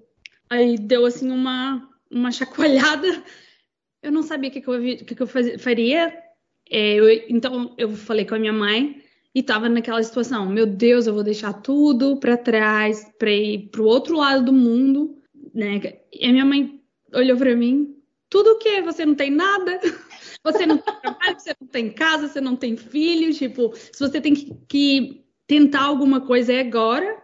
Aí 0.50 0.78
deu 0.78 1.06
assim 1.06 1.30
uma, 1.32 1.90
uma 2.10 2.32
chacoalhada. 2.32 3.24
Eu 4.02 4.12
não 4.12 4.24
sabia 4.24 4.50
o 4.50 4.54
que, 4.54 4.62
que, 4.62 4.70
eu, 4.70 4.82
que, 4.82 5.16
que 5.16 5.22
eu 5.22 5.28
faria. 5.60 6.18
É, 6.70 6.94
eu, 6.96 7.10
então 7.30 7.74
eu 7.78 7.90
falei 7.92 8.26
com 8.26 8.36
a 8.36 8.40
minha 8.40 8.54
mãe 8.54 9.02
e 9.34 9.44
tava 9.44 9.70
naquela 9.70 10.02
situação. 10.02 10.48
Meu 10.48 10.66
Deus, 10.66 11.08
eu 11.08 11.14
vou 11.14 11.24
deixar 11.24 11.54
tudo 11.54 12.18
para 12.18 12.38
trás 12.38 13.08
para 13.20 13.32
ir 13.32 13.70
pro 13.70 13.86
outro 13.86 14.18
lado 14.18 14.46
do 14.46 14.54
mundo, 14.54 15.22
né? 15.54 15.80
E 16.12 16.26
a 16.26 16.32
minha 16.32 16.46
mãe 16.46 16.82
olhou 17.14 17.38
para 17.38 17.56
mim. 17.56 17.96
Tudo 18.30 18.52
o 18.52 18.58
que? 18.58 18.82
Você 18.82 19.06
não 19.06 19.16
tem 19.16 19.32
nada? 19.32 19.80
você 20.44 20.66
não 20.66 20.78
tem 20.78 20.96
trabalho, 21.02 21.40
você 21.40 21.56
não 21.60 21.68
tem 21.68 21.90
casa, 21.90 22.28
você 22.28 22.42
não 22.42 22.56
tem 22.56 22.76
filhos. 22.76 23.38
Tipo, 23.38 23.74
se 23.76 24.00
você 24.00 24.20
tem 24.20 24.34
que, 24.34 24.54
que 24.68 25.24
tentar 25.46 25.84
alguma 25.84 26.22
coisa 26.22 26.54
é 26.54 26.60
agora. 26.60 27.22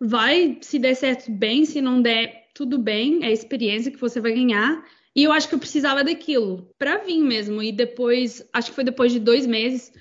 Vai, 0.00 0.58
se 0.60 0.78
der 0.78 0.94
certo, 0.94 1.30
bem. 1.30 1.64
Se 1.64 1.80
não 1.80 2.02
der, 2.02 2.45
tudo 2.56 2.78
bem. 2.78 3.22
É 3.22 3.30
experiência 3.30 3.92
que 3.92 4.00
você 4.00 4.18
vai 4.18 4.32
ganhar. 4.32 4.82
E 5.14 5.22
eu 5.22 5.32
acho 5.32 5.48
que 5.48 5.54
eu 5.54 5.58
precisava 5.58 6.02
daquilo 6.02 6.70
para 6.78 6.98
vir 6.98 7.20
mesmo. 7.20 7.62
E 7.62 7.70
depois, 7.70 8.46
acho 8.52 8.70
que 8.70 8.74
foi 8.74 8.84
depois 8.84 9.12
de 9.12 9.20
dois 9.20 9.46
meses, 9.46 9.92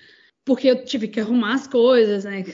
porque 0.46 0.68
eu 0.70 0.86
tive 0.86 1.10
que 1.10 1.20
arrumar 1.20 1.54
as 1.54 1.68
coisas, 1.68 2.24
né? 2.24 2.46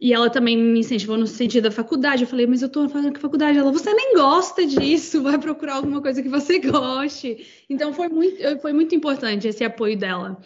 E 0.00 0.12
ela 0.12 0.30
também 0.30 0.56
me 0.56 0.78
incentivou 0.78 1.16
no 1.16 1.26
sentido 1.26 1.64
da 1.64 1.70
faculdade. 1.72 2.22
Eu 2.22 2.28
falei, 2.28 2.46
mas 2.46 2.62
eu 2.62 2.68
tô 2.68 2.88
fazendo 2.88 3.18
faculdade. 3.18 3.58
Ela, 3.58 3.72
você 3.72 3.92
nem 3.92 4.14
gosta 4.14 4.64
disso, 4.64 5.22
vai 5.22 5.38
procurar 5.38 5.74
alguma 5.74 6.00
coisa 6.00 6.22
que 6.22 6.28
você 6.28 6.60
goste. 6.60 7.44
Então 7.68 7.92
foi 7.92 8.08
muito, 8.08 8.60
foi 8.60 8.72
muito 8.72 8.94
importante 8.94 9.48
esse 9.48 9.64
apoio 9.64 9.98
dela. 9.98 10.40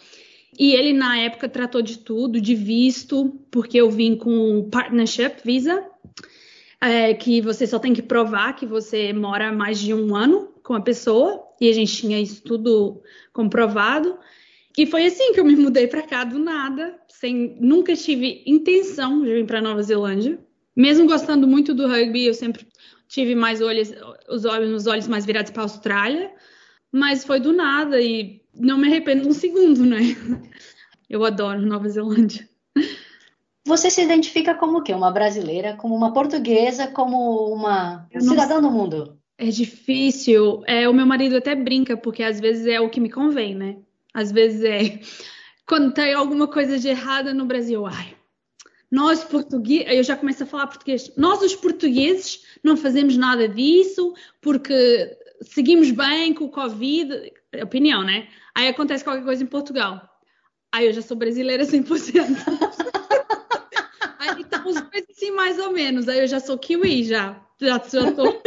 E 0.57 0.73
ele, 0.73 0.93
na 0.93 1.17
época, 1.17 1.49
tratou 1.49 1.81
de 1.81 1.99
tudo, 1.99 2.41
de 2.41 2.55
visto, 2.55 3.39
porque 3.51 3.77
eu 3.77 3.89
vim 3.89 4.15
com 4.15 4.69
partnership 4.69 5.37
visa, 5.43 5.83
é, 6.83 7.13
que 7.13 7.39
você 7.39 7.65
só 7.65 7.79
tem 7.79 7.93
que 7.93 8.01
provar 8.01 8.53
que 8.53 8.65
você 8.65 9.13
mora 9.13 9.53
mais 9.53 9.79
de 9.79 9.93
um 9.93 10.13
ano 10.13 10.53
com 10.61 10.73
a 10.73 10.81
pessoa 10.81 11.41
e 11.59 11.69
a 11.69 11.73
gente 11.73 11.95
tinha 11.95 12.19
isso 12.19 12.43
tudo 12.43 13.01
comprovado. 13.31 14.19
E 14.77 14.85
foi 14.85 15.05
assim 15.05 15.31
que 15.31 15.39
eu 15.39 15.45
me 15.45 15.55
mudei 15.55 15.87
para 15.87 16.01
cá 16.01 16.25
do 16.25 16.37
nada, 16.37 16.99
sem 17.07 17.57
nunca 17.61 17.95
tive 17.95 18.43
intenção 18.45 19.21
de 19.21 19.33
vir 19.33 19.45
para 19.45 19.61
Nova 19.61 19.81
Zelândia. 19.81 20.37
Mesmo 20.75 21.07
gostando 21.07 21.47
muito 21.47 21.73
do 21.73 21.87
rugby, 21.87 22.25
eu 22.25 22.33
sempre 22.33 22.67
tive 23.07 23.33
mais 23.33 23.61
olhos, 23.61 23.93
os 24.27 24.43
olhos, 24.43 24.71
os 24.73 24.87
olhos 24.87 25.07
mais 25.07 25.25
virados 25.25 25.51
para 25.51 25.61
a 25.61 25.65
Austrália, 25.65 26.33
mas 26.91 27.23
foi 27.23 27.39
do 27.39 27.53
nada 27.53 28.01
e 28.01 28.41
não 28.53 28.77
me 28.77 28.87
arrependo 28.87 29.29
um 29.29 29.33
segundo, 29.33 29.85
né? 29.85 29.99
Eu 31.09 31.23
adoro 31.23 31.61
Nova 31.61 31.87
Zelândia. 31.87 32.49
Você 33.65 33.89
se 33.89 34.01
identifica 34.01 34.53
como 34.53 34.79
o 34.79 34.81
quê? 34.81 34.93
Uma 34.93 35.11
brasileira, 35.11 35.75
como 35.75 35.95
uma 35.95 36.11
portuguesa, 36.11 36.87
como 36.87 37.53
uma 37.53 38.07
cidadã 38.19 38.61
do 38.61 38.69
mundo? 38.69 39.17
É 39.37 39.45
difícil. 39.45 40.63
É, 40.67 40.87
o 40.87 40.93
meu 40.93 41.05
marido 41.05 41.37
até 41.37 41.55
brinca, 41.55 41.95
porque 41.95 42.23
às 42.23 42.39
vezes 42.39 42.67
é 42.67 42.79
o 42.79 42.89
que 42.89 42.99
me 42.99 43.09
convém, 43.09 43.55
né? 43.55 43.77
Às 44.13 44.31
vezes 44.31 44.63
é. 44.63 44.99
Quando 45.65 45.93
tem 45.93 46.13
alguma 46.13 46.47
coisa 46.47 46.77
de 46.77 46.89
errada 46.89 47.33
no 47.33 47.45
Brasil, 47.45 47.85
ai, 47.85 48.15
nós 48.91 49.23
portugueses, 49.23 49.87
eu 49.87 50.03
já 50.03 50.15
começo 50.15 50.43
a 50.43 50.45
falar 50.45 50.67
português. 50.67 51.11
Nós, 51.17 51.41
os 51.41 51.55
portugueses, 51.55 52.43
não 52.61 52.77
fazemos 52.77 53.17
nada 53.17 53.47
disso 53.47 54.13
porque 54.39 55.17
seguimos 55.41 55.89
bem 55.89 56.33
com 56.33 56.45
o 56.45 56.51
Covid. 56.51 57.31
Opinião, 57.63 58.03
né? 58.03 58.27
Aí 58.53 58.67
acontece 58.67 59.03
qualquer 59.03 59.23
coisa 59.23 59.41
em 59.41 59.47
Portugal. 59.47 60.01
Aí 60.71 60.85
eu 60.85 60.93
já 60.93 61.01
sou 61.01 61.17
brasileira 61.17 61.63
100%. 61.63 62.92
Aí 64.69 64.99
estamos 64.99 65.09
assim, 65.09 65.31
mais 65.31 65.59
ou 65.59 65.71
menos. 65.71 66.07
Aí 66.07 66.19
eu 66.19 66.27
já 66.27 66.39
sou 66.39 66.57
kiwi, 66.57 67.03
já. 67.03 67.41
Já, 67.59 67.77
já 67.77 68.11
tô. 68.11 68.23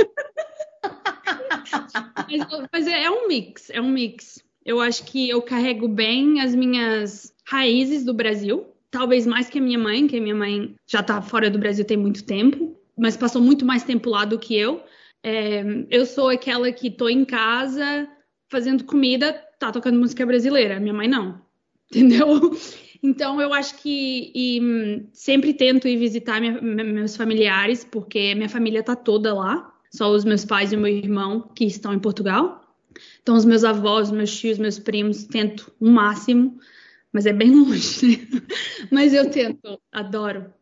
mas, 2.29 2.69
mas 2.73 2.87
é, 2.87 3.05
é 3.05 3.11
um 3.11 3.29
mix, 3.29 3.71
é 3.71 3.81
um 3.81 3.89
mix. 3.89 4.43
Eu 4.65 4.81
acho 4.81 5.05
que 5.05 5.29
eu 5.29 5.41
carrego 5.43 5.89
bem 5.89 6.41
as 6.41 6.55
minhas 6.55 7.33
raízes 7.47 8.05
do 8.05 8.13
Brasil, 8.13 8.67
talvez 8.91 9.27
mais 9.27 9.49
que 9.49 9.59
a 9.59 9.63
minha 9.63 9.79
mãe, 9.79 10.07
que 10.09 10.17
a 10.17 10.21
minha 10.21 10.35
mãe 10.35 10.75
já 10.87 11.01
está 11.01 11.23
fora 11.23 11.49
do 11.49 11.59
Brasil 11.59 11.85
tem 11.85 11.97
muito 11.97 12.25
tempo, 12.25 12.77
mas 12.99 13.17
passou 13.17 13.41
muito 13.41 13.65
mais 13.65 13.85
tempo 13.85 14.11
lá 14.11 14.25
do 14.25 14.39
que 14.39 14.57
eu. 14.57 14.83
É, 15.23 15.63
eu 15.91 16.05
sou 16.05 16.29
aquela 16.29 16.71
que 16.73 16.91
tô 16.91 17.09
em 17.09 17.25
casa 17.25 18.09
fazendo 18.49 18.85
comida, 18.85 19.33
tá 19.59 19.71
tocando 19.71 19.99
música 19.99 20.27
brasileira. 20.27 20.81
Minha 20.81 20.95
mãe 20.95 21.09
não, 21.09 21.41
entendeu? 21.91 22.51
Então 23.03 23.41
eu 23.41 23.53
acho 23.53 23.77
que 23.79 24.33
e, 24.35 25.07
sempre 25.13 25.53
tento 25.55 25.89
ir 25.89 25.97
visitar 25.97 26.41
minha, 26.41 26.61
meus 26.61 27.17
familiares, 27.17 27.85
porque 27.85 28.35
minha 28.35 28.49
família 28.49 28.83
tá 28.83 28.97
toda 28.97 29.35
lá 29.35 29.73
só 29.97 30.11
os 30.11 30.25
meus 30.25 30.45
pais 30.45 30.73
e 30.73 30.77
o 30.77 30.81
meu 30.81 30.93
irmão 30.93 31.41
que 31.55 31.65
estão 31.65 31.95
em 31.95 31.99
Portugal. 31.99 32.63
Então, 33.23 33.37
os 33.37 33.45
meus 33.45 33.65
avós, 33.65 34.11
meus 34.11 34.37
tios, 34.37 34.59
meus 34.59 34.79
primos, 34.79 35.25
tento 35.25 35.73
o 35.81 35.89
máximo, 35.89 36.59
mas 37.13 37.27
é 37.27 37.33
bem 37.33 37.51
longe. 37.65 38.19
Né? 38.19 38.43
mas 38.91 39.15
eu 39.15 39.31
tento, 39.31 39.81
adoro. 39.91 40.53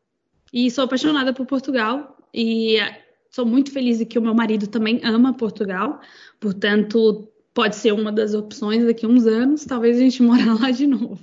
E 0.52 0.70
sou 0.70 0.84
apaixonada 0.84 1.32
por 1.32 1.46
Portugal 1.46 2.16
e 2.32 2.76
sou 3.30 3.44
muito 3.44 3.72
feliz 3.72 4.02
que 4.04 4.18
o 4.18 4.22
meu 4.22 4.34
marido 4.34 4.66
também 4.68 5.00
ama 5.02 5.34
Portugal, 5.34 6.00
portanto, 6.38 7.28
pode 7.52 7.76
ser 7.76 7.92
uma 7.92 8.12
das 8.12 8.34
opções 8.34 8.84
daqui 8.84 9.04
a 9.04 9.08
uns 9.08 9.26
anos, 9.26 9.64
talvez 9.64 9.96
a 9.96 10.00
gente 10.00 10.22
morar 10.22 10.60
lá 10.60 10.70
de 10.70 10.86
novo. 10.86 11.18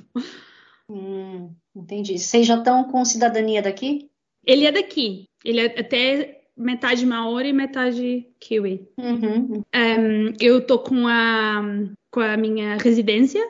Hum, 0.92 1.54
entendi. 1.74 2.20
Vocês 2.20 2.46
já 2.46 2.58
estão 2.58 2.84
com 2.84 3.06
cidadania 3.06 3.62
daqui? 3.62 4.10
Ele 4.46 4.66
é 4.66 4.72
daqui. 4.72 5.30
Ele 5.44 5.62
é 5.62 5.66
até 5.80 6.42
metade 6.58 7.06
Maori 7.06 7.50
e 7.50 7.54
metade 7.54 8.28
Kiwi. 8.40 8.88
Uhum. 8.98 9.64
Um, 9.74 10.34
eu 10.40 10.66
tô 10.66 10.80
com 10.80 11.08
a, 11.08 11.62
com 12.12 12.20
a 12.20 12.36
minha 12.36 12.76
residência 12.78 13.42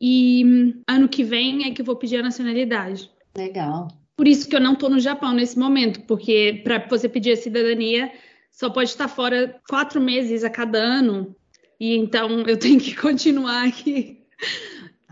e 0.00 0.74
ano 0.88 1.08
que 1.08 1.24
vem 1.24 1.66
é 1.66 1.72
que 1.72 1.82
eu 1.82 1.86
vou 1.86 1.96
pedir 1.96 2.18
a 2.18 2.22
nacionalidade. 2.22 3.10
Legal. 3.36 3.88
Por 4.16 4.28
isso 4.28 4.48
que 4.48 4.54
eu 4.54 4.60
não 4.60 4.76
tô 4.76 4.88
no 4.88 5.00
Japão 5.00 5.32
nesse 5.32 5.58
momento, 5.58 6.02
porque 6.02 6.60
para 6.62 6.86
você 6.88 7.08
pedir 7.08 7.32
a 7.32 7.36
cidadania 7.36 8.12
só 8.52 8.70
pode 8.70 8.90
estar 8.90 9.08
fora 9.08 9.60
quatro 9.68 10.00
meses 10.00 10.44
a 10.44 10.50
cada 10.50 10.78
ano. 10.78 11.34
E 11.80 11.96
então 11.96 12.42
eu 12.42 12.56
tenho 12.56 12.78
que 12.78 12.94
continuar 12.96 13.66
aqui. 13.66 14.24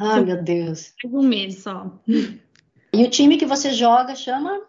Ai, 0.02 0.24
meu 0.24 0.42
Deus. 0.42 0.92
Um 1.04 1.22
mês 1.22 1.58
só. 1.58 2.00
E 2.08 3.04
o 3.04 3.10
time 3.10 3.36
que 3.36 3.46
você 3.46 3.72
joga 3.72 4.14
chama? 4.14 4.60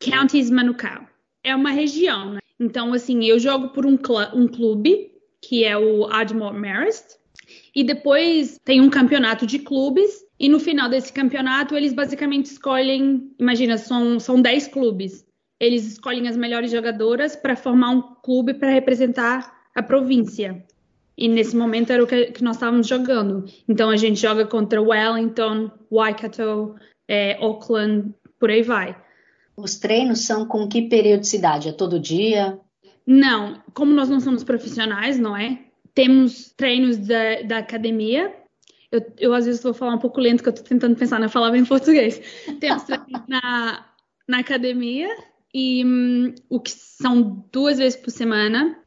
Counties 0.00 0.50
Manukau 0.50 1.06
é 1.44 1.54
uma 1.54 1.70
região, 1.70 2.34
né? 2.34 2.40
Então, 2.58 2.92
assim, 2.92 3.24
eu 3.24 3.38
jogo 3.38 3.70
por 3.70 3.86
um, 3.86 3.96
cl 3.96 4.34
um 4.34 4.46
clube, 4.46 5.12
que 5.40 5.64
é 5.64 5.76
o 5.76 6.06
Admore 6.06 6.58
Marist, 6.58 7.16
e 7.74 7.82
depois 7.82 8.58
tem 8.64 8.80
um 8.80 8.90
campeonato 8.90 9.46
de 9.46 9.58
clubes, 9.58 10.24
e 10.38 10.48
no 10.48 10.60
final 10.60 10.88
desse 10.88 11.12
campeonato 11.12 11.74
eles 11.74 11.92
basicamente 11.92 12.46
escolhem, 12.46 13.32
imagina, 13.38 13.78
são, 13.78 14.20
são 14.20 14.40
10 14.40 14.68
clubes. 14.68 15.24
Eles 15.58 15.86
escolhem 15.86 16.26
as 16.28 16.36
melhores 16.36 16.70
jogadoras 16.70 17.36
para 17.36 17.56
formar 17.56 17.90
um 17.90 18.02
clube 18.22 18.54
para 18.54 18.70
representar 18.70 19.54
a 19.74 19.82
província. 19.82 20.64
E 21.20 21.28
nesse 21.28 21.54
momento 21.54 21.90
era 21.90 22.02
o 22.02 22.06
que, 22.06 22.32
que, 22.32 22.42
nós 22.42 22.56
estávamos 22.56 22.86
jogando. 22.86 23.44
Então 23.68 23.90
a 23.90 23.96
gente 23.96 24.18
joga 24.18 24.46
contra 24.46 24.80
Wellington, 24.80 25.70
Waikato, 25.92 26.76
é, 27.06 27.36
Auckland, 27.36 28.14
por 28.38 28.48
aí 28.48 28.62
vai. 28.62 28.96
Os 29.54 29.78
treinos 29.78 30.20
são 30.20 30.46
com 30.46 30.66
que 30.66 30.88
periodicidade? 30.88 31.68
É 31.68 31.72
todo 31.72 32.00
dia? 32.00 32.58
Não, 33.06 33.62
como 33.74 33.92
nós 33.92 34.08
não 34.08 34.18
somos 34.18 34.42
profissionais, 34.42 35.18
não 35.18 35.36
é? 35.36 35.58
Temos 35.94 36.54
treinos 36.56 36.96
da, 36.96 37.42
da 37.42 37.58
academia. 37.58 38.34
Eu, 38.90 39.12
eu, 39.18 39.34
às 39.34 39.44
vezes 39.44 39.62
vou 39.62 39.74
falar 39.74 39.94
um 39.94 39.98
pouco 39.98 40.22
lento, 40.22 40.42
que 40.42 40.48
eu 40.48 40.54
estou 40.54 40.66
tentando 40.66 40.96
pensar 40.96 41.20
na 41.20 41.28
palavra 41.28 41.58
em 41.58 41.66
português. 41.66 42.18
Temos 42.58 42.84
treinos 42.84 43.28
na, 43.28 43.86
na 44.26 44.38
academia 44.38 45.14
e 45.52 45.84
um, 45.84 46.34
o 46.48 46.58
que 46.58 46.70
são 46.70 47.46
duas 47.52 47.76
vezes 47.76 48.00
por 48.00 48.10
semana. 48.10 48.78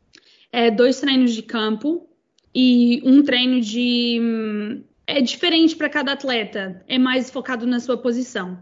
É, 0.52 0.72
dois 0.72 1.00
treinos 1.00 1.32
de 1.34 1.44
campo 1.44 2.10
e 2.54 3.02
um 3.04 3.24
treino 3.24 3.60
de. 3.62 4.84
É 5.06 5.20
diferente 5.22 5.76
para 5.76 5.90
cada 5.90 6.14
atleta, 6.14 6.84
é 6.88 6.98
mais 6.98 7.30
focado 7.30 7.68
na 7.68 7.80
sua 7.80 7.98
posição. 7.98 8.58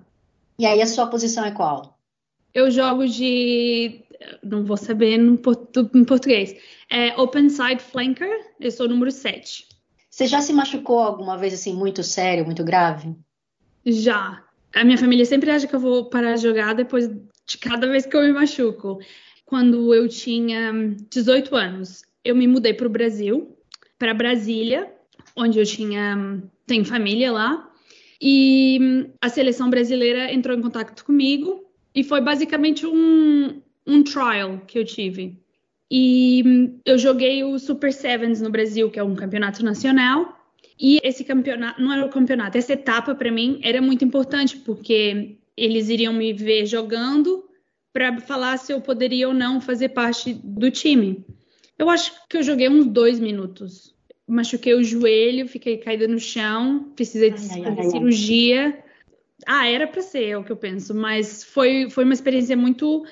E 0.58 0.66
aí 0.66 0.82
a 0.82 0.88
sua 0.88 1.08
posição 1.08 1.46
é 1.46 1.52
qual? 1.52 2.00
Eu 2.54 2.70
jogo 2.72 3.08
de. 3.08 4.04
Não 4.44 4.64
vou 4.64 4.78
saber 4.78 5.20
em 5.20 5.36
português. 5.36 6.56
É 6.90 7.20
open 7.20 7.50
side 7.50 7.82
flanker, 7.82 8.30
eu 8.60 8.72
sou 8.72 8.86
o 8.86 8.90
número 8.90 9.12
7. 9.12 9.68
Você 10.10 10.28
já 10.28 10.42
se 10.42 10.52
machucou 10.52 11.00
alguma 11.00 11.38
vez 11.38 11.54
assim, 11.54 11.74
muito 11.74 12.04
sério, 12.04 12.46
muito 12.46 12.64
grave? 12.64 13.16
Já. 13.86 14.44
A 14.76 14.84
minha 14.84 14.98
família 14.98 15.26
sempre 15.26 15.50
acha 15.50 15.68
que 15.68 15.76
eu 15.76 15.80
vou 15.80 16.10
parar 16.10 16.36
de 16.36 16.44
jogar 16.44 16.74
depois 16.74 17.08
de 17.08 17.58
cada 17.58 17.88
vez 17.88 18.06
que 18.06 18.16
eu 18.16 18.22
me 18.22 18.32
machuco. 18.32 19.00
Quando 19.46 19.94
eu 19.94 20.08
tinha 20.08 20.72
18 21.10 21.56
anos, 21.56 22.04
eu 22.24 22.36
me 22.36 22.48
mudei 22.48 22.74
para 22.74 22.88
o 22.88 22.92
Brasil, 22.92 23.58
para 24.02 24.16
Brasília, 24.16 24.92
onde 25.38 25.60
eu 25.60 25.66
tinha 25.66 26.42
tenho 26.66 26.84
família 26.84 27.32
lá. 27.32 27.72
E 28.20 29.08
a 29.22 29.30
seleção 29.30 29.70
brasileira 29.70 30.34
entrou 30.34 30.58
em 30.58 30.62
contato 30.62 31.06
comigo 31.06 31.64
e 31.94 32.04
foi 32.04 32.20
basicamente 32.20 32.84
um, 32.88 33.62
um 33.86 34.04
trial 34.04 34.62
que 34.66 34.80
eu 34.80 34.84
tive. 34.84 35.40
E 35.90 36.74
eu 36.84 36.98
joguei 36.98 37.44
o 37.44 37.60
Super 37.60 37.94
Sevens 37.94 38.42
no 38.42 38.50
Brasil, 38.50 38.90
que 38.90 38.98
é 38.98 39.04
um 39.04 39.14
campeonato 39.14 39.64
nacional. 39.64 40.36
E 40.80 41.00
esse 41.04 41.24
campeonato, 41.24 41.80
não 41.80 41.94
era 41.94 42.04
o 42.04 42.10
campeonato, 42.10 42.58
essa 42.58 42.74
etapa 42.74 43.14
para 43.14 43.32
mim 43.32 43.60
era 43.62 43.80
muito 43.84 44.04
importante, 44.04 44.58
porque 44.58 45.38
eles 45.56 45.90
iriam 45.90 46.12
me 46.12 46.34
ver 46.34 46.66
jogando 46.66 47.44
para 47.94 48.20
falar 48.20 48.58
se 48.58 48.74
eu 48.74 48.82
poderia 48.82 49.28
ou 49.28 49.34
não 49.34 49.62
fazer 49.62 49.90
parte 49.90 50.34
do 50.34 50.72
time. 50.72 51.24
Eu 51.82 51.90
acho 51.90 52.14
que 52.30 52.38
eu 52.38 52.44
joguei 52.44 52.70
uns 52.70 52.86
dois 52.86 53.20
minutos, 53.20 53.92
machuquei 54.28 54.76
o 54.76 54.84
joelho, 54.84 55.48
fiquei 55.48 55.78
caída 55.78 56.08
no 56.08 56.20
chão, 56.20 56.92
precisei 56.96 57.32
ai, 57.32 57.38
fazer 57.64 57.82
ai, 57.82 57.90
cirurgia. 57.90 58.66
Ai. 58.68 58.84
Ah, 59.48 59.68
era 59.68 59.88
para 59.88 60.04
ser, 60.04 60.26
é 60.26 60.38
o 60.38 60.44
que 60.44 60.52
eu 60.52 60.56
penso, 60.58 60.94
mas 60.94 61.44
foi, 61.44 61.90
foi 61.90 62.04
uma 62.04 62.14
experiência 62.14 62.56
muito 62.56 63.04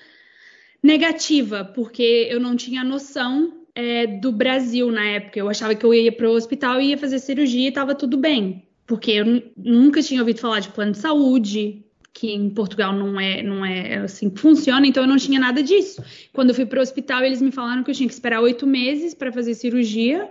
negativa, 0.83 1.65
porque 1.65 2.27
eu 2.29 2.39
não 2.39 2.55
tinha 2.55 2.83
noção 2.83 3.65
é, 3.73 4.05
do 4.05 4.31
Brasil 4.31 4.91
na 4.91 5.03
época. 5.03 5.39
Eu 5.39 5.49
achava 5.49 5.73
que 5.73 5.83
eu 5.83 5.91
ia 5.91 6.11
para 6.11 6.29
o 6.29 6.33
hospital 6.33 6.79
e 6.79 6.89
ia 6.89 6.97
fazer 6.99 7.17
cirurgia 7.17 7.65
e 7.65 7.69
estava 7.69 7.95
tudo 7.95 8.17
bem, 8.19 8.67
porque 8.85 9.13
eu 9.13 9.25
nunca 9.57 10.03
tinha 10.03 10.21
ouvido 10.21 10.41
falar 10.41 10.59
de 10.59 10.69
plano 10.69 10.91
de 10.91 10.99
saúde, 10.99 11.83
que 12.19 12.33
em 12.33 12.49
Portugal 12.49 12.91
não 12.91 13.17
é, 13.17 13.41
não 13.41 13.65
é 13.65 13.99
assim 13.99 14.29
que 14.29 14.41
funciona, 14.41 14.85
então 14.85 15.03
eu 15.03 15.07
não 15.07 15.15
tinha 15.15 15.39
nada 15.39 15.63
disso. 15.63 16.03
Quando 16.33 16.49
eu 16.49 16.55
fui 16.55 16.65
para 16.65 16.79
o 16.79 16.81
hospital, 16.81 17.23
eles 17.23 17.41
me 17.41 17.49
falaram 17.49 17.81
que 17.81 17.91
eu 17.91 17.95
tinha 17.95 18.09
que 18.09 18.13
esperar 18.13 18.41
oito 18.41 18.67
meses 18.67 19.13
para 19.13 19.31
fazer 19.31 19.53
cirurgia, 19.53 20.29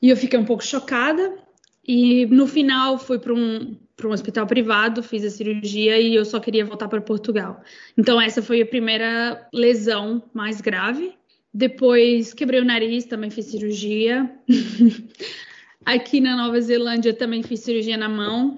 e 0.00 0.08
eu 0.08 0.16
fiquei 0.16 0.38
um 0.38 0.44
pouco 0.44 0.64
chocada. 0.64 1.36
E 1.86 2.26
no 2.26 2.46
final 2.46 2.96
fui 2.96 3.18
para 3.18 3.34
um, 3.34 3.76
um 4.04 4.10
hospital 4.10 4.46
privado, 4.46 5.02
fiz 5.02 5.24
a 5.24 5.30
cirurgia 5.30 6.00
e 6.00 6.14
eu 6.14 6.24
só 6.24 6.38
queria 6.38 6.64
voltar 6.64 6.86
para 6.86 7.00
Portugal. 7.00 7.60
Então 7.98 8.20
essa 8.20 8.40
foi 8.40 8.62
a 8.62 8.66
primeira 8.66 9.48
lesão 9.52 10.22
mais 10.32 10.60
grave. 10.60 11.12
Depois 11.52 12.34
quebrei 12.34 12.60
o 12.60 12.64
nariz, 12.64 13.04
também 13.04 13.30
fiz 13.30 13.46
cirurgia. 13.46 14.30
Aqui 15.84 16.20
na 16.20 16.36
Nova 16.36 16.60
Zelândia 16.60 17.14
também 17.14 17.42
fiz 17.42 17.60
cirurgia 17.60 17.96
na 17.96 18.08
mão. 18.08 18.56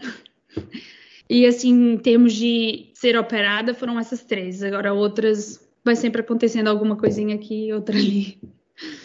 E 1.28 1.46
assim, 1.46 1.92
em 1.92 1.98
termos 1.98 2.32
de 2.32 2.90
ser 2.94 3.18
operada, 3.18 3.74
foram 3.74 3.98
essas 3.98 4.22
três. 4.24 4.62
Agora 4.62 4.94
outras 4.94 5.68
vai 5.84 5.94
sempre 5.94 6.20
acontecendo 6.20 6.68
alguma 6.68 6.96
coisinha 6.96 7.34
aqui, 7.34 7.72
outra 7.72 7.96
ali. 7.96 8.40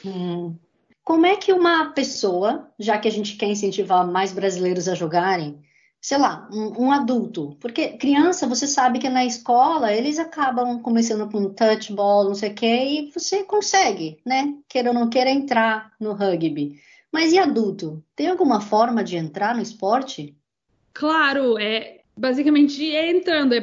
Hum. 0.06 0.56
Como 1.04 1.26
é 1.26 1.36
que 1.36 1.52
uma 1.52 1.92
pessoa, 1.92 2.72
já 2.80 2.98
que 2.98 3.08
a 3.08 3.12
gente 3.12 3.36
quer 3.36 3.48
incentivar 3.48 4.08
mais 4.08 4.32
brasileiros 4.32 4.88
a 4.88 4.96
jogarem, 4.96 5.60
sei 6.00 6.18
lá, 6.18 6.48
um, 6.52 6.86
um, 6.86 6.92
adulto, 6.92 7.58
porque 7.60 7.98
criança, 7.98 8.48
você 8.48 8.68
sabe 8.68 9.00
que 9.00 9.10
na 9.10 9.26
escola 9.26 9.94
eles 9.94 10.20
acabam 10.20 10.82
começando 10.82 11.30
com 11.30 11.54
touchball, 11.54 12.26
não 12.26 12.36
sei 12.36 12.52
o 12.52 12.56
quê, 12.56 12.86
e 12.86 13.12
você 13.12 13.44
consegue, 13.44 14.18
né? 14.26 14.54
Queira 14.68 14.90
ou 14.90 14.94
não 14.94 15.10
queira 15.10 15.30
entrar 15.30 15.94
no 16.00 16.14
rugby. 16.14 16.80
Mas 17.12 17.32
e 17.32 17.40
adulto? 17.40 18.04
Tem 18.16 18.28
alguma 18.28 18.60
forma 18.60 19.04
de 19.04 19.18
entrar 19.18 19.56
no 19.56 19.62
esporte? 19.62 20.38
Claro, 20.94 21.58
é 21.60 22.03
basicamente 22.16 22.94
é 22.96 23.12
entrando. 23.12 23.54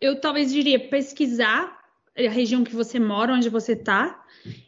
Eu 0.00 0.20
talvez 0.20 0.52
diria 0.52 0.78
pesquisar 0.78 1.76
a 2.16 2.30
região 2.30 2.64
que 2.64 2.74
você 2.74 2.98
mora, 2.98 3.34
onde 3.34 3.48
você 3.48 3.72
está, 3.72 4.22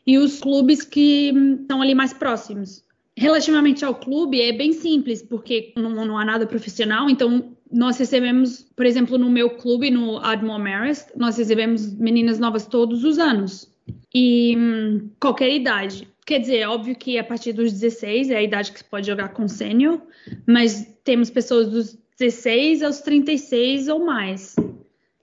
e 0.06 0.18
os 0.18 0.40
clubes 0.40 0.82
que 0.82 1.32
estão 1.60 1.80
ali 1.80 1.94
mais 1.94 2.12
próximos. 2.12 2.84
Relativamente 3.16 3.84
ao 3.84 3.94
clube, 3.94 4.40
é 4.40 4.52
bem 4.52 4.72
simples, 4.72 5.22
porque 5.22 5.72
não, 5.76 5.90
não, 5.90 6.18
há 6.18 6.24
nada 6.24 6.46
profissional, 6.46 7.10
então 7.10 7.56
nós 7.70 7.98
recebemos, 7.98 8.66
por 8.76 8.86
exemplo, 8.86 9.18
no 9.18 9.28
meu 9.28 9.50
clube, 9.50 9.90
no 9.90 10.18
Admiral 10.18 10.58
Marist, 10.58 11.08
nós 11.16 11.36
recebemos 11.36 11.92
meninas 11.94 12.38
novas 12.38 12.66
todos 12.66 13.02
os 13.04 13.18
anos. 13.18 13.68
E 14.14 14.56
hum, 14.56 15.10
qualquer 15.20 15.52
idade. 15.52 16.08
Quer 16.24 16.40
dizer, 16.40 16.58
é 16.58 16.68
óbvio 16.68 16.94
que 16.94 17.18
a 17.18 17.24
partir 17.24 17.52
dos 17.52 17.72
16 17.72 18.30
é 18.30 18.36
a 18.36 18.42
idade 18.42 18.72
que 18.72 18.78
você 18.78 18.84
pode 18.84 19.06
jogar 19.06 19.30
com 19.30 19.48
sênior, 19.48 20.00
mas 20.46 20.86
temos 21.02 21.30
pessoas 21.30 21.68
dos 21.68 21.98
16 22.18 22.82
aos 22.82 23.00
36 23.00 23.88
ou 23.88 24.04
mais. 24.04 24.56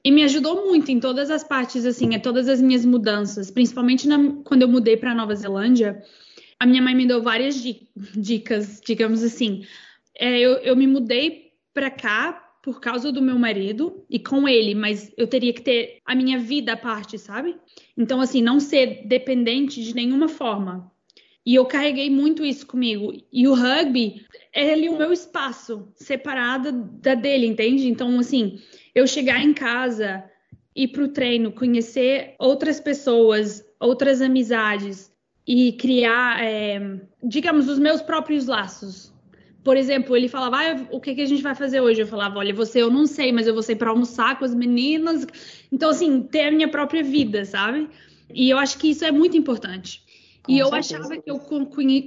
E 0.03 0.11
me 0.11 0.23
ajudou 0.23 0.67
muito 0.67 0.91
em 0.91 0.99
todas 0.99 1.29
as 1.29 1.43
partes, 1.43 1.85
assim, 1.85 2.13
em 2.13 2.19
todas 2.19 2.47
as 2.47 2.61
minhas 2.61 2.85
mudanças, 2.85 3.49
principalmente 3.51 4.07
na, 4.07 4.17
quando 4.43 4.61
eu 4.61 4.67
mudei 4.67 4.95
para 4.95 5.15
Nova 5.15 5.35
Zelândia. 5.35 6.01
A 6.59 6.65
minha 6.65 6.81
mãe 6.81 6.95
me 6.95 7.07
deu 7.07 7.21
várias 7.21 7.55
dicas, 8.15 8.79
digamos 8.85 9.23
assim. 9.23 9.65
É, 10.17 10.39
eu, 10.39 10.53
eu 10.57 10.75
me 10.75 10.87
mudei 10.87 11.51
para 11.73 11.89
cá 11.89 12.33
por 12.63 12.79
causa 12.79 13.11
do 13.11 13.21
meu 13.21 13.37
marido 13.37 14.05
e 14.09 14.17
com 14.17 14.47
ele, 14.47 14.73
mas 14.73 15.11
eu 15.17 15.27
teria 15.27 15.53
que 15.53 15.61
ter 15.61 15.99
a 16.05 16.15
minha 16.15 16.39
vida 16.39 16.73
à 16.73 16.77
parte, 16.77 17.17
sabe? 17.19 17.55
Então, 17.97 18.21
assim, 18.21 18.41
não 18.41 18.59
ser 18.59 19.05
dependente 19.05 19.83
de 19.83 19.93
nenhuma 19.93 20.27
forma. 20.27 20.91
E 21.45 21.53
eu 21.53 21.65
carreguei 21.65 22.09
muito 22.09 22.43
isso 22.43 22.65
comigo. 22.65 23.13
E 23.31 23.47
o 23.47 23.53
rugby 23.53 24.25
é 24.51 24.73
ali 24.73 24.89
o 24.89 24.97
meu 24.97 25.13
espaço, 25.13 25.87
separado 25.95 26.71
da 26.71 27.13
dele, 27.13 27.45
entende? 27.45 27.87
Então, 27.87 28.17
assim, 28.17 28.59
eu 28.95 29.05
chegar 29.05 29.43
em 29.43 29.53
casa, 29.53 30.23
ir 30.75 30.87
para 30.87 31.03
o 31.03 31.07
treino, 31.07 31.51
conhecer 31.51 32.33
outras 32.39 32.79
pessoas, 32.79 33.63
outras 33.79 34.21
amizades 34.21 35.11
e 35.47 35.73
criar, 35.73 36.43
é, 36.43 36.99
digamos, 37.23 37.69
os 37.69 37.77
meus 37.77 38.01
próprios 38.01 38.47
laços. 38.47 39.13
Por 39.63 39.77
exemplo, 39.77 40.15
ele 40.15 40.27
falava, 40.27 40.57
ah, 40.57 40.87
o 40.91 40.99
que, 40.99 41.15
que 41.15 41.21
a 41.21 41.25
gente 41.25 41.41
vai 41.41 41.55
fazer 41.55 41.81
hoje? 41.81 42.01
Eu 42.01 42.07
falava, 42.07 42.39
olha, 42.39 42.53
você 42.53 42.81
eu 42.81 42.89
não 42.89 43.05
sei, 43.05 43.31
mas 43.31 43.47
eu 43.47 43.53
vou 43.53 43.63
sair 43.63 43.75
para 43.75 43.89
almoçar 43.89 44.37
com 44.37 44.45
as 44.45 44.53
meninas. 44.53 45.27
Então, 45.71 45.89
assim, 45.89 46.21
ter 46.21 46.47
a 46.47 46.51
minha 46.51 46.67
própria 46.67 47.03
vida, 47.03 47.45
sabe? 47.45 47.89
E 48.33 48.49
eu 48.49 48.57
acho 48.57 48.77
que 48.77 48.89
isso 48.89 49.05
é 49.05 49.11
muito 49.11 49.37
importante. 49.37 50.03
Com 50.45 50.51
e 50.51 50.59
eu 50.59 50.69
certeza. 50.69 50.97
achava 50.97 51.21
que 51.21 51.29
eu 51.29 51.39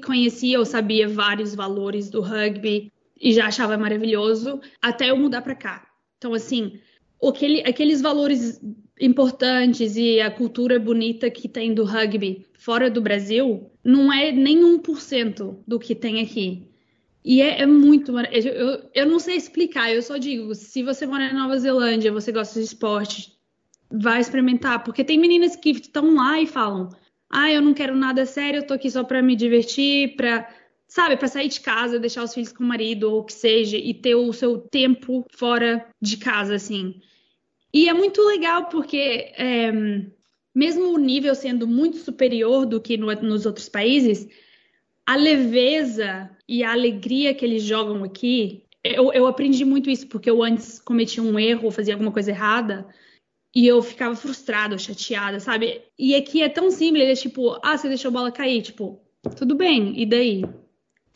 conhecia, 0.01 0.57
eu 0.57 0.65
sabia 0.65 1.09
vários 1.09 1.55
valores 1.55 2.09
do 2.09 2.21
rugby 2.21 2.93
e 3.21 3.33
já 3.33 3.47
achava 3.47 3.77
maravilhoso, 3.77 4.61
até 4.81 5.11
eu 5.11 5.17
mudar 5.17 5.43
para 5.43 5.55
cá. 5.55 5.87
Então, 6.17 6.35
assim, 6.35 6.79
aquele, 7.23 7.61
aqueles 7.63 8.01
valores 8.01 8.61
importantes 9.01 9.97
e 9.97 10.21
a 10.21 10.31
cultura 10.31 10.79
bonita 10.79 11.31
que 11.31 11.49
tem 11.49 11.75
do 11.75 11.85
rugby 11.85 12.47
fora 12.59 12.91
do 12.91 13.01
Brasil 13.01 13.71
não 13.85 14.13
é 14.13 14.33
nem 14.33 14.61
1% 14.61 15.59
do 15.67 15.79
que 15.79 15.95
tem 15.95 16.21
aqui. 16.21 16.69
E 17.25 17.43
é, 17.43 17.63
é 17.63 17.67
muito. 17.67 18.17
Eu, 18.19 18.53
eu, 18.53 18.91
eu 18.95 19.07
não 19.07 19.19
sei 19.19 19.37
explicar, 19.37 19.93
eu 19.93 20.01
só 20.01 20.17
digo: 20.17 20.55
se 20.55 20.83
você 20.83 21.07
mora 21.07 21.33
na 21.33 21.41
Nova 21.41 21.59
Zelândia, 21.59 22.13
você 22.13 22.33
gosta 22.33 22.59
de 22.59 22.67
esporte, 22.67 23.33
vai 23.91 24.21
experimentar. 24.21 24.83
Porque 24.85 25.05
tem 25.05 25.19
meninas 25.19 25.57
que 25.57 25.71
estão 25.71 26.15
lá 26.15 26.41
e 26.41 26.47
falam: 26.47 26.89
ah, 27.31 27.51
eu 27.51 27.61
não 27.61 27.75
quero 27.75 27.95
nada 27.95 28.25
sério, 28.25 28.61
eu 28.61 28.67
tô 28.67 28.75
aqui 28.75 28.91
só 28.91 29.05
para 29.05 29.23
me 29.23 29.37
divertir, 29.37 30.17
para 30.17 30.49
sabe, 30.89 31.17
para 31.17 31.29
sair 31.29 31.49
de 31.49 31.61
casa, 31.61 31.99
deixar 31.99 32.25
os 32.25 32.33
filhos 32.33 32.51
com 32.51 32.65
o 32.65 32.67
marido 32.67 33.13
ou 33.13 33.21
o 33.21 33.25
que 33.25 33.35
seja 33.35 33.77
e 33.77 33.93
ter 33.93 34.15
o 34.15 34.33
seu 34.33 34.59
tempo 34.59 35.27
fora 35.31 35.87
de 36.01 36.17
casa, 36.17 36.55
assim. 36.55 37.01
E 37.73 37.89
é 37.89 37.93
muito 37.93 38.23
legal 38.23 38.71
porque, 38.71 39.31
é, 39.37 39.71
mesmo 40.55 40.95
o 40.95 40.99
nível 40.99 41.35
sendo 41.35 41.69
muito 41.69 41.99
superior 41.99 42.65
do 42.65 42.81
que 42.81 42.97
no, 42.97 43.13
nos 43.17 43.45
outros 43.45 43.69
países, 43.69 44.27
a 45.05 45.15
leveza 45.15 46.31
e 46.49 46.65
a 46.65 46.73
alegria 46.73 47.35
que 47.35 47.45
eles 47.45 47.63
jogam 47.63 48.03
aqui, 48.03 48.65
eu, 48.83 49.13
eu 49.13 49.27
aprendi 49.27 49.65
muito 49.67 49.91
isso 49.91 50.07
porque 50.09 50.31
eu 50.31 50.43
antes 50.43 50.79
cometi 50.79 51.21
um 51.21 51.39
erro, 51.39 51.71
fazia 51.71 51.95
alguma 51.95 52.13
coisa 52.13 52.31
errada. 52.31 52.87
E 53.55 53.67
eu 53.67 53.83
ficava 53.83 54.15
frustrada, 54.15 54.79
chateada, 54.79 55.41
sabe? 55.41 55.83
E 55.99 56.15
aqui 56.15 56.43
é 56.43 56.49
tão 56.49 56.71
simples, 56.71 57.03
ele 57.03 57.13
é 57.13 57.17
tipo, 57.17 57.59
ah, 57.63 57.77
você 57.77 57.89
deixou 57.89 58.11
a 58.11 58.13
bola 58.13 58.33
cair, 58.33 58.63
tipo, 58.63 59.01
tudo 59.37 59.55
bem, 59.55 60.01
e 60.01 60.07
daí? 60.07 60.45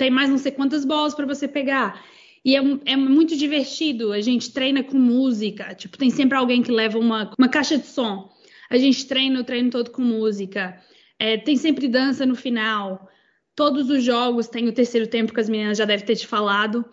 tem 0.02 0.10
mais 0.10 0.28
não 0.28 0.36
sei 0.36 0.50
quantas 0.50 0.84
bolas 0.84 1.14
para 1.14 1.26
você 1.26 1.46
pegar. 1.46 2.04
E 2.44 2.56
é, 2.56 2.60
é, 2.86 2.96
muito 2.96 3.36
divertido. 3.36 4.12
A 4.12 4.20
gente 4.20 4.52
treina 4.52 4.82
com 4.82 4.98
música. 4.98 5.76
Tipo, 5.76 5.96
tem 5.96 6.10
sempre 6.10 6.36
alguém 6.36 6.60
que 6.60 6.72
leva 6.72 6.98
uma, 6.98 7.32
uma 7.38 7.48
caixa 7.48 7.78
de 7.78 7.86
som. 7.86 8.28
A 8.68 8.76
gente 8.76 9.06
treina 9.06 9.40
o 9.40 9.44
treino 9.44 9.70
todo 9.70 9.92
com 9.92 10.02
música. 10.02 10.76
É, 11.20 11.36
tem 11.36 11.56
sempre 11.56 11.86
dança 11.86 12.26
no 12.26 12.34
final. 12.34 13.08
Todos 13.54 13.90
os 13.90 14.02
jogos 14.02 14.48
tem 14.48 14.68
o 14.68 14.72
terceiro 14.72 15.06
tempo 15.06 15.32
que 15.32 15.38
as 15.38 15.48
meninas 15.48 15.78
já 15.78 15.84
devem 15.84 16.04
ter 16.04 16.16
te 16.16 16.26
falado. 16.26 16.84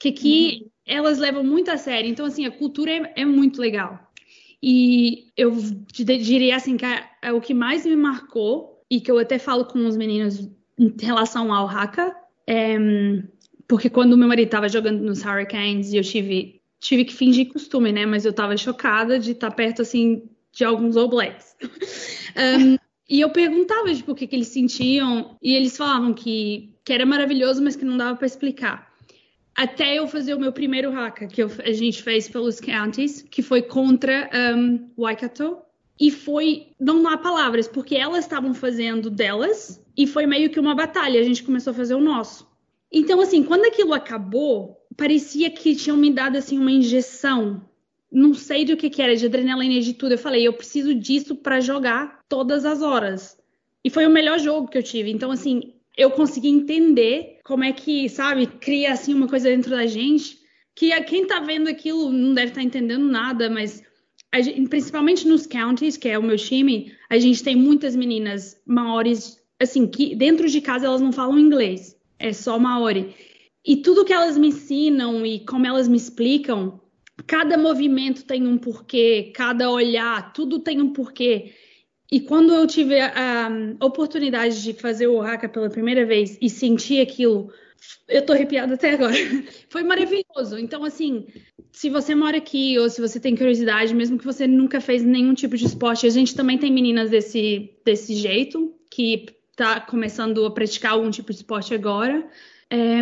Que 0.00 0.08
aqui 0.08 0.60
uhum. 0.62 0.70
elas 0.86 1.18
levam 1.18 1.44
muito 1.44 1.70
a 1.70 1.76
sério. 1.76 2.08
Então, 2.08 2.24
assim, 2.24 2.46
a 2.46 2.50
cultura 2.50 2.90
é, 2.90 3.12
é 3.16 3.24
muito 3.26 3.60
legal. 3.60 4.10
E 4.66 5.26
eu 5.36 5.54
diria 6.00 6.56
assim 6.56 6.78
que 6.78 6.86
é 7.20 7.30
o 7.30 7.38
que 7.38 7.52
mais 7.52 7.84
me 7.84 7.94
marcou, 7.94 8.82
e 8.90 8.98
que 8.98 9.10
eu 9.10 9.18
até 9.18 9.38
falo 9.38 9.66
com 9.66 9.86
os 9.86 9.94
meninos 9.94 10.48
em 10.78 10.90
relação 11.02 11.52
ao 11.52 11.68
haka, 11.68 12.16
é, 12.46 12.78
porque 13.68 13.90
quando 13.90 14.16
meu 14.16 14.26
marido 14.26 14.46
estava 14.46 14.66
jogando 14.66 15.02
nos 15.02 15.22
Hurricanes 15.22 15.92
e 15.92 15.98
eu 15.98 16.02
tive, 16.02 16.62
tive 16.80 17.04
que 17.04 17.12
fingir 17.12 17.52
costume, 17.52 17.92
né? 17.92 18.06
Mas 18.06 18.24
eu 18.24 18.30
estava 18.30 18.56
chocada 18.56 19.18
de 19.18 19.32
estar 19.32 19.50
tá 19.50 19.54
perto, 19.54 19.82
assim, 19.82 20.22
de 20.50 20.64
alguns 20.64 20.96
All 20.96 21.10
Blacks. 21.10 21.54
um, 22.34 22.78
e 23.06 23.20
eu 23.20 23.28
perguntava, 23.28 23.94
tipo, 23.94 24.12
o 24.12 24.14
que, 24.14 24.26
que 24.26 24.34
eles 24.34 24.48
sentiam, 24.48 25.36
e 25.42 25.54
eles 25.54 25.76
falavam 25.76 26.14
que, 26.14 26.74
que 26.82 26.92
era 26.92 27.04
maravilhoso, 27.04 27.62
mas 27.62 27.76
que 27.76 27.84
não 27.84 27.98
dava 27.98 28.16
para 28.16 28.26
explicar. 28.26 28.93
Até 29.56 29.98
eu 29.98 30.08
fazer 30.08 30.34
o 30.34 30.40
meu 30.40 30.52
primeiro 30.52 30.92
haka, 30.98 31.26
que 31.26 31.42
eu, 31.42 31.50
a 31.64 31.72
gente 31.72 32.02
fez 32.02 32.28
pelos 32.28 32.60
counties, 32.60 33.22
que 33.22 33.40
foi 33.40 33.62
contra 33.62 34.28
um, 34.56 34.90
Waikato, 34.98 35.58
e 35.98 36.10
foi, 36.10 36.68
não 36.80 37.06
há 37.06 37.16
palavras, 37.16 37.68
porque 37.68 37.94
elas 37.94 38.24
estavam 38.24 38.52
fazendo 38.52 39.08
delas, 39.08 39.80
e 39.96 40.06
foi 40.06 40.26
meio 40.26 40.50
que 40.50 40.58
uma 40.58 40.74
batalha, 40.74 41.20
a 41.20 41.22
gente 41.22 41.44
começou 41.44 41.70
a 41.70 41.74
fazer 41.74 41.94
o 41.94 42.00
nosso. 42.00 42.52
Então, 42.90 43.20
assim, 43.20 43.42
quando 43.42 43.64
aquilo 43.64 43.92
acabou, 43.92 44.76
parecia 44.96 45.50
que 45.50 45.74
tinham 45.74 45.96
me 45.96 46.10
dado, 46.10 46.36
assim, 46.36 46.58
uma 46.58 46.70
injeção. 46.70 47.68
Não 48.10 48.34
sei 48.34 48.64
do 48.64 48.76
que 48.76 48.88
que 48.88 49.02
era, 49.02 49.16
de 49.16 49.26
adrenalina 49.26 49.74
e 49.74 49.80
de 49.80 49.94
tudo. 49.94 50.12
Eu 50.12 50.18
falei, 50.18 50.46
eu 50.46 50.52
preciso 50.52 50.94
disso 50.94 51.34
para 51.34 51.60
jogar 51.60 52.20
todas 52.28 52.64
as 52.64 52.82
horas. 52.82 53.36
E 53.84 53.90
foi 53.90 54.06
o 54.06 54.10
melhor 54.10 54.38
jogo 54.38 54.68
que 54.68 54.78
eu 54.78 54.82
tive. 54.82 55.10
Então, 55.10 55.30
assim, 55.30 55.73
eu 55.96 56.10
consegui 56.10 56.48
entender 56.48 57.38
como 57.44 57.64
é 57.64 57.72
que, 57.72 58.08
sabe, 58.08 58.46
cria 58.46 58.92
assim 58.92 59.14
uma 59.14 59.28
coisa 59.28 59.48
dentro 59.48 59.70
da 59.70 59.86
gente 59.86 60.42
que 60.74 60.90
quem 61.02 61.26
tá 61.26 61.40
vendo 61.40 61.68
aquilo 61.68 62.10
não 62.10 62.34
deve 62.34 62.48
estar 62.48 62.60
tá 62.60 62.66
entendendo 62.66 63.06
nada, 63.06 63.48
mas 63.48 63.82
gente, 64.42 64.68
principalmente 64.68 65.26
nos 65.26 65.46
counties, 65.46 65.96
que 65.96 66.08
é 66.08 66.18
o 66.18 66.22
meu 66.22 66.36
time, 66.36 66.92
a 67.08 67.18
gente 67.18 67.42
tem 67.42 67.54
muitas 67.54 67.94
meninas 67.94 68.60
maores, 68.66 69.38
assim, 69.60 69.86
que 69.86 70.16
dentro 70.16 70.48
de 70.48 70.60
casa 70.60 70.86
elas 70.86 71.00
não 71.00 71.12
falam 71.12 71.38
inglês, 71.38 71.96
é 72.18 72.32
só 72.32 72.58
maori. 72.58 73.14
E 73.64 73.76
tudo 73.76 74.04
que 74.04 74.12
elas 74.12 74.36
me 74.36 74.48
ensinam 74.48 75.24
e 75.24 75.40
como 75.40 75.66
elas 75.66 75.88
me 75.88 75.96
explicam, 75.96 76.80
cada 77.26 77.56
movimento 77.56 78.24
tem 78.24 78.46
um 78.46 78.58
porquê, 78.58 79.32
cada 79.34 79.70
olhar, 79.70 80.32
tudo 80.32 80.58
tem 80.58 80.82
um 80.82 80.92
porquê. 80.92 81.52
E 82.14 82.20
quando 82.20 82.54
eu 82.54 82.64
tive 82.64 83.00
a, 83.00 83.48
a 83.80 83.84
oportunidade 83.84 84.62
de 84.62 84.72
fazer 84.72 85.08
o 85.08 85.20
Haka 85.20 85.48
pela 85.48 85.68
primeira 85.68 86.06
vez 86.06 86.38
e 86.40 86.48
sentir 86.48 87.00
aquilo, 87.00 87.52
eu 88.06 88.24
tô 88.24 88.32
arrepiada 88.32 88.74
até 88.74 88.94
agora. 88.94 89.16
Foi 89.68 89.82
maravilhoso. 89.82 90.56
Então, 90.56 90.84
assim, 90.84 91.26
se 91.72 91.90
você 91.90 92.14
mora 92.14 92.36
aqui 92.36 92.78
ou 92.78 92.88
se 92.88 93.00
você 93.00 93.18
tem 93.18 93.34
curiosidade, 93.34 93.92
mesmo 93.92 94.16
que 94.16 94.24
você 94.24 94.46
nunca 94.46 94.80
fez 94.80 95.02
nenhum 95.02 95.34
tipo 95.34 95.56
de 95.56 95.66
esporte, 95.66 96.06
a 96.06 96.10
gente 96.10 96.36
também 96.36 96.56
tem 96.56 96.72
meninas 96.72 97.10
desse, 97.10 97.76
desse 97.84 98.14
jeito, 98.14 98.72
que 98.92 99.26
tá 99.56 99.80
começando 99.80 100.46
a 100.46 100.52
praticar 100.52 100.92
algum 100.92 101.10
tipo 101.10 101.32
de 101.32 101.38
esporte 101.38 101.74
agora. 101.74 102.24
É, 102.70 103.00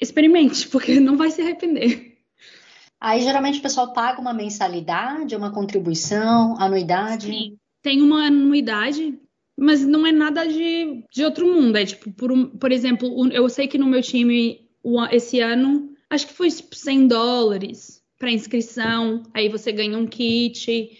experimente, 0.00 0.68
porque 0.70 1.00
não 1.00 1.16
vai 1.16 1.32
se 1.32 1.42
arrepender. 1.42 2.16
Aí, 3.00 3.22
geralmente, 3.22 3.58
o 3.58 3.62
pessoal 3.62 3.92
paga 3.92 4.20
uma 4.20 4.32
mensalidade, 4.32 5.34
uma 5.34 5.50
contribuição, 5.50 6.54
anuidade? 6.60 7.26
Sim, 7.26 7.58
tem 7.86 8.02
uma 8.02 8.26
anuidade 8.26 9.16
mas 9.58 9.86
não 9.86 10.06
é 10.06 10.12
nada 10.12 10.44
de, 10.44 11.02
de 11.10 11.24
outro 11.24 11.46
mundo. 11.46 11.76
É 11.76 11.86
tipo, 11.86 12.12
por, 12.12 12.30
um, 12.30 12.46
por 12.46 12.70
exemplo, 12.70 13.32
eu 13.32 13.48
sei 13.48 13.66
que 13.66 13.78
no 13.78 13.86
meu 13.86 14.02
time 14.02 14.68
esse 15.10 15.40
ano, 15.40 15.94
acho 16.10 16.26
que 16.26 16.34
foi 16.34 16.50
100 16.50 17.08
dólares 17.08 18.02
para 18.18 18.30
inscrição, 18.30 19.22
aí 19.32 19.48
você 19.48 19.72
ganha 19.72 19.96
um 19.96 20.06
kit, 20.06 20.90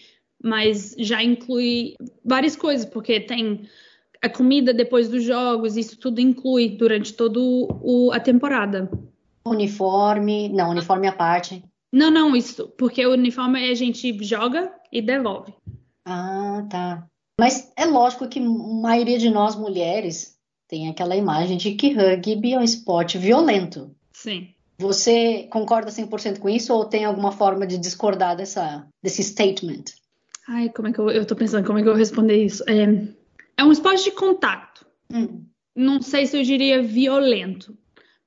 mas 0.43 0.95
já 0.97 1.21
inclui 1.23 1.93
várias 2.25 2.55
coisas, 2.55 2.85
porque 2.85 3.19
tem 3.19 3.69
a 4.21 4.27
comida 4.27 4.73
depois 4.73 5.07
dos 5.07 5.23
jogos, 5.23 5.77
isso 5.77 5.99
tudo 5.99 6.19
inclui 6.19 6.69
durante 6.69 7.13
toda 7.13 7.39
a 8.11 8.19
temporada. 8.19 8.89
Uniforme, 9.45 10.49
não, 10.49 10.71
uniforme 10.71 11.07
à 11.07 11.11
parte. 11.11 11.63
Não, 11.93 12.09
não, 12.09 12.35
isso, 12.35 12.67
porque 12.69 13.05
o 13.05 13.11
uniforme 13.11 13.69
a 13.69 13.75
gente 13.75 14.17
joga 14.23 14.73
e 14.91 14.99
devolve. 14.99 15.53
Ah, 16.07 16.65
tá. 16.69 17.07
Mas 17.39 17.71
é 17.75 17.85
lógico 17.85 18.27
que 18.27 18.39
a 18.39 18.43
maioria 18.43 19.19
de 19.19 19.29
nós 19.29 19.55
mulheres 19.55 20.37
tem 20.67 20.89
aquela 20.89 21.15
imagem 21.15 21.57
de 21.57 21.75
que 21.75 21.93
rugby 21.93 22.53
é 22.53 22.59
um 22.59 22.63
esporte 22.63 23.17
violento. 23.17 23.95
Sim. 24.13 24.49
Você 24.79 25.47
concorda 25.51 25.91
100% 25.91 26.39
com 26.39 26.49
isso 26.49 26.73
ou 26.73 26.85
tem 26.85 27.03
alguma 27.03 27.31
forma 27.31 27.65
de 27.67 27.77
discordar 27.77 28.35
dessa, 28.35 28.87
desse 29.03 29.23
statement? 29.23 29.83
Ai, 30.47 30.69
como 30.69 30.87
é 30.87 30.93
que 30.93 30.99
eu, 30.99 31.09
eu 31.09 31.25
tô 31.25 31.35
pensando, 31.35 31.65
como 31.65 31.79
é 31.79 31.81
que 31.81 31.87
eu 31.87 31.93
vou 31.93 31.99
responder 31.99 32.43
isso? 32.43 32.63
É, 32.69 33.07
é 33.57 33.63
um 33.63 33.71
esporte 33.71 34.05
de 34.05 34.11
contato. 34.11 34.85
Hum. 35.11 35.43
Não 35.75 36.01
sei 36.01 36.25
se 36.25 36.37
eu 36.37 36.43
diria 36.43 36.81
violento. 36.81 37.77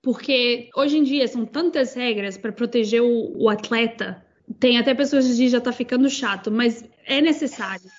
Porque 0.02 0.70
hoje 0.74 0.96
em 0.98 1.02
dia 1.02 1.28
são 1.28 1.44
tantas 1.44 1.94
regras 1.94 2.38
para 2.38 2.52
proteger 2.52 3.02
o, 3.02 3.32
o, 3.36 3.48
atleta. 3.48 4.24
Tem 4.58 4.78
até 4.78 4.94
pessoas 4.94 5.24
que 5.24 5.30
dizem 5.32 5.48
já 5.48 5.60
tá 5.60 5.72
ficando 5.72 6.08
chato, 6.08 6.50
mas 6.50 6.84
é 7.11 7.20
necessário. 7.20 7.90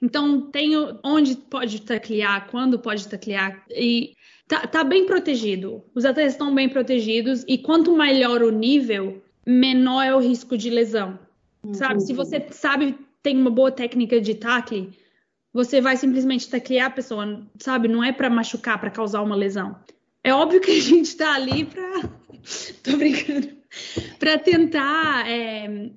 Então, 0.00 0.50
tem 0.50 0.72
onde 1.02 1.36
pode 1.36 1.80
taclear, 1.82 2.48
quando 2.50 2.78
pode 2.78 3.08
taclear, 3.08 3.64
e 3.70 4.14
tá, 4.46 4.66
tá 4.66 4.84
bem 4.84 5.06
protegido. 5.06 5.82
Os 5.94 6.04
atletas 6.04 6.32
estão 6.32 6.54
bem 6.54 6.68
protegidos, 6.68 7.44
e 7.48 7.56
quanto 7.56 7.96
maior 7.96 8.42
o 8.42 8.50
nível, 8.50 9.22
menor 9.46 10.02
é 10.02 10.14
o 10.14 10.18
risco 10.18 10.58
de 10.58 10.68
lesão. 10.68 11.18
Uhum. 11.64 11.72
Sabe? 11.72 12.02
Se 12.02 12.12
você 12.12 12.44
sabe, 12.50 12.96
tem 13.22 13.36
uma 13.38 13.50
boa 13.50 13.70
técnica 13.70 14.20
de 14.20 14.34
tackle, 14.34 14.90
você 15.52 15.80
vai 15.80 15.96
simplesmente 15.96 16.48
taclear 16.48 16.88
a 16.88 16.90
pessoa, 16.90 17.46
sabe? 17.58 17.88
Não 17.88 18.02
é 18.02 18.12
para 18.12 18.28
machucar, 18.28 18.78
para 18.80 18.90
causar 18.90 19.22
uma 19.22 19.36
lesão. 19.36 19.76
É 20.24 20.34
óbvio 20.34 20.60
que 20.60 20.72
a 20.72 20.80
gente 20.80 21.06
está 21.06 21.34
ali 21.34 21.64
para. 21.64 22.10
Tô 22.82 22.96
brincando. 22.96 23.48
Para 24.18 24.38
tentar. 24.38 25.28
É... 25.28 25.90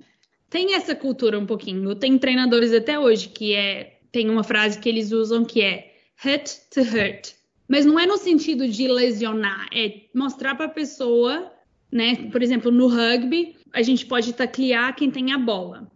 Tem 0.56 0.74
essa 0.74 0.96
cultura 0.96 1.38
um 1.38 1.46
pouquinho. 1.46 1.94
Tem 1.96 2.18
treinadores 2.18 2.72
até 2.72 2.98
hoje 2.98 3.28
que 3.28 3.54
é 3.54 4.00
tem 4.10 4.30
uma 4.30 4.42
frase 4.42 4.80
que 4.80 4.88
eles 4.88 5.12
usam 5.12 5.44
que 5.44 5.62
é 5.62 5.94
hurt 6.24 6.50
to 6.74 6.80
hurt. 6.80 7.34
Mas 7.68 7.86
não 7.86 8.00
é 8.00 8.06
no 8.06 8.16
sentido 8.16 8.66
de 8.66 8.88
lesionar, 8.88 9.68
é 9.74 10.04
mostrar 10.14 10.56
para 10.56 10.68
a 10.68 10.70
pessoa, 10.70 11.52
né? 11.92 12.30
Por 12.32 12.42
exemplo, 12.42 12.72
no 12.72 12.88
rugby, 12.88 13.58
a 13.74 13.82
gente 13.82 14.06
pode 14.06 14.32
taclear 14.32 14.96
quem 14.96 15.12
tem 15.12 15.34
a 15.34 15.38
bola. 15.38 15.92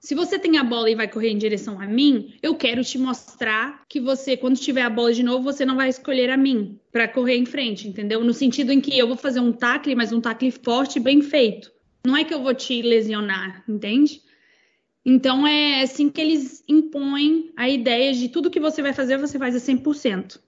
Se 0.00 0.14
você 0.14 0.38
tem 0.38 0.56
a 0.56 0.64
bola 0.64 0.88
e 0.88 0.94
vai 0.94 1.06
correr 1.06 1.28
em 1.28 1.36
direção 1.36 1.78
a 1.78 1.86
mim, 1.86 2.32
eu 2.42 2.54
quero 2.54 2.82
te 2.82 2.96
mostrar 2.96 3.84
que 3.90 4.00
você, 4.00 4.38
quando 4.38 4.56
tiver 4.56 4.80
a 4.80 4.88
bola 4.88 5.12
de 5.12 5.22
novo, 5.22 5.44
você 5.44 5.66
não 5.66 5.76
vai 5.76 5.90
escolher 5.90 6.30
a 6.30 6.36
mim 6.38 6.80
para 6.90 7.06
correr 7.08 7.36
em 7.36 7.44
frente, 7.44 7.86
entendeu? 7.86 8.24
No 8.24 8.32
sentido 8.32 8.72
em 8.72 8.80
que 8.80 8.98
eu 8.98 9.06
vou 9.06 9.18
fazer 9.18 9.40
um 9.40 9.52
tackle, 9.52 9.94
mas 9.94 10.14
um 10.14 10.20
tackle 10.22 10.50
forte 10.50 10.98
bem 10.98 11.20
feito. 11.20 11.70
Não 12.04 12.16
é 12.16 12.24
que 12.24 12.34
eu 12.34 12.42
vou 12.42 12.54
te 12.54 12.82
lesionar, 12.82 13.62
entende? 13.68 14.22
Então 15.04 15.46
é 15.46 15.82
assim 15.82 16.08
que 16.08 16.20
eles 16.20 16.62
impõem 16.68 17.52
a 17.56 17.68
ideia 17.68 18.12
de 18.12 18.28
tudo 18.28 18.50
que 18.50 18.60
você 18.60 18.82
vai 18.82 18.92
fazer, 18.92 19.18
você 19.18 19.38
faz 19.38 19.54
a 19.54 19.58
100%. 19.58 20.40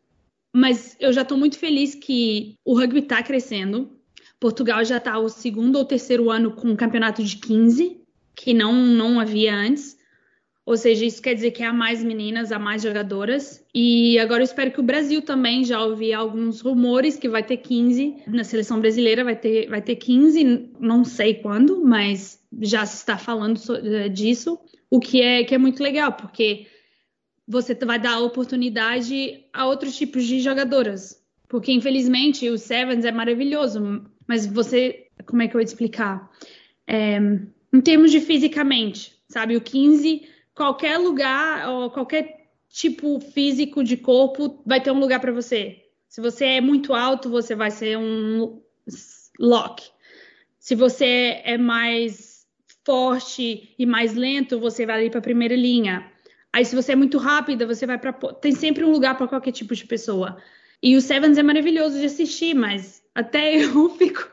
Mas 0.53 0.97
eu 1.01 1.13
já 1.13 1.23
estou 1.23 1.37
muito 1.37 1.59
feliz 1.59 1.95
que 1.95 2.57
o 2.65 2.79
rugby 2.79 3.01
está 3.01 3.23
crescendo. 3.23 3.91
Portugal 4.39 4.85
já 4.85 4.99
está 4.99 5.19
o 5.19 5.29
segundo 5.29 5.77
ou 5.77 5.85
terceiro 5.85 6.31
ano 6.31 6.53
com 6.53 6.69
um 6.69 6.77
campeonato 6.77 7.25
de 7.25 7.37
15, 7.37 8.01
que 8.37 8.55
não, 8.55 8.73
não 8.73 9.19
havia 9.19 9.55
antes. 9.55 9.94
Ou 10.67 10.79
seja, 10.79 11.05
isso 11.05 11.21
quer 11.21 11.35
dizer 11.35 11.51
que 11.51 11.63
há 11.63 11.75
mais 11.75 12.03
meninas, 12.03 12.51
há 12.51 12.59
mais 12.59 12.83
jogadoras. 12.83 13.63
E 13.75 14.19
agora 14.19 14.41
eu 14.41 14.45
espero 14.45 14.71
que 14.71 14.81
o 14.81 14.85
Brasil 14.85 15.21
também 15.21 15.63
já 15.63 15.85
ouvi 15.85 16.13
alguns 16.13 16.63
rumores 16.63 17.19
que 17.19 17.29
vai 17.29 17.43
ter 17.43 17.59
15 17.59 18.23
na 18.27 18.45
seleção 18.45 18.81
brasileira, 18.81 19.23
vai 19.23 19.37
ter, 19.37 19.69
vai 19.69 19.83
ter 19.83 19.97
15, 19.97 20.71
não 20.81 21.05
sei 21.05 21.35
quando, 21.35 21.85
mas 21.85 22.43
já 22.63 22.87
se 22.87 22.97
está 22.97 23.19
falando 23.19 23.61
eh, 23.77 24.09
disso, 24.09 24.59
o 24.91 24.99
que 24.99 25.21
é, 25.21 25.45
que 25.45 25.55
é 25.55 25.59
muito 25.59 25.83
legal, 25.83 26.15
porque 26.15 26.67
você 27.47 27.75
vai 27.75 27.99
dar 27.99 28.21
oportunidade 28.21 29.45
a 29.53 29.67
outros 29.67 29.95
tipos 29.95 30.25
de 30.25 30.41
jogadoras. 30.41 31.23
Porque, 31.47 31.73
infelizmente, 31.73 32.49
o 32.49 32.57
Sevens 32.57 33.05
é 33.05 33.13
maravilhoso, 33.13 34.03
mas 34.27 34.47
você, 34.47 35.09
como 35.27 35.43
é 35.43 35.47
que 35.47 35.55
eu 35.55 35.61
vou 35.61 35.65
explicar? 35.65 36.31
É, 36.87 37.19
em 37.71 37.81
termos 37.83 38.11
de 38.11 38.21
fisicamente, 38.21 39.13
sabe? 39.29 39.57
O 39.57 39.61
15 39.61 40.23
qualquer 40.55 40.99
lugar 40.99 41.69
ou 41.69 41.91
qualquer 41.91 42.51
tipo 42.69 43.21
físico 43.21 43.83
de 43.83 43.97
corpo 43.97 44.63
vai 44.65 44.81
ter 44.81 44.91
um 44.91 44.99
lugar 44.99 45.21
para 45.21 45.33
você. 45.33 45.85
Se 46.09 46.21
você 46.21 46.45
é 46.45 46.61
muito 46.61 46.95
alto, 46.95 47.29
você 47.29 47.55
vai 47.55 47.71
ser 47.71 47.99
um 47.99 48.63
lock. 49.39 49.83
Se 50.59 50.75
você 50.75 51.41
é 51.45 51.59
mais 51.59 52.47
forte 52.85 53.75
e 53.79 53.87
mais 53.87 54.15
lento, 54.15 54.61
você 54.61 54.87
vai 54.87 55.01
ali 55.01 55.11
para 55.11 55.19
a 55.19 55.23
primeira 55.23 55.57
linha. 55.57 56.11
Aí, 56.53 56.65
se 56.65 56.77
você 56.77 56.93
é 56.93 56.97
muito 56.97 57.19
rápida, 57.19 57.67
você 57.67 57.85
vai 57.85 57.99
para. 57.99 58.13
Tem 58.13 58.53
sempre 58.53 58.85
um 58.85 58.91
lugar 58.93 59.17
para 59.17 59.27
qualquer 59.27 59.53
tipo 59.53 59.75
de 59.75 59.85
pessoa. 59.87 60.37
E 60.81 60.97
o 60.97 61.01
Sevens 61.01 61.37
é 61.37 61.43
maravilhoso 61.43 61.99
de 61.99 62.07
assistir, 62.07 62.55
mas 62.55 63.03
até 63.15 63.57
eu 63.65 63.91
fico 63.91 64.31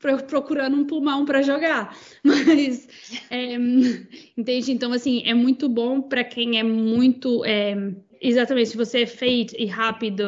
procurando 0.00 0.76
um 0.76 0.84
pulmão 0.84 1.24
para 1.24 1.42
jogar. 1.42 1.96
Mas, 2.24 2.88
é, 3.30 3.54
entende? 4.36 4.72
Então, 4.72 4.92
assim, 4.92 5.22
é 5.24 5.34
muito 5.34 5.68
bom 5.68 6.00
para 6.00 6.24
quem 6.24 6.58
é 6.58 6.62
muito. 6.62 7.44
É, 7.44 7.76
exatamente, 8.20 8.70
se 8.70 8.76
você 8.76 9.02
é 9.02 9.06
feito 9.06 9.54
e 9.58 9.66
rápido, 9.66 10.24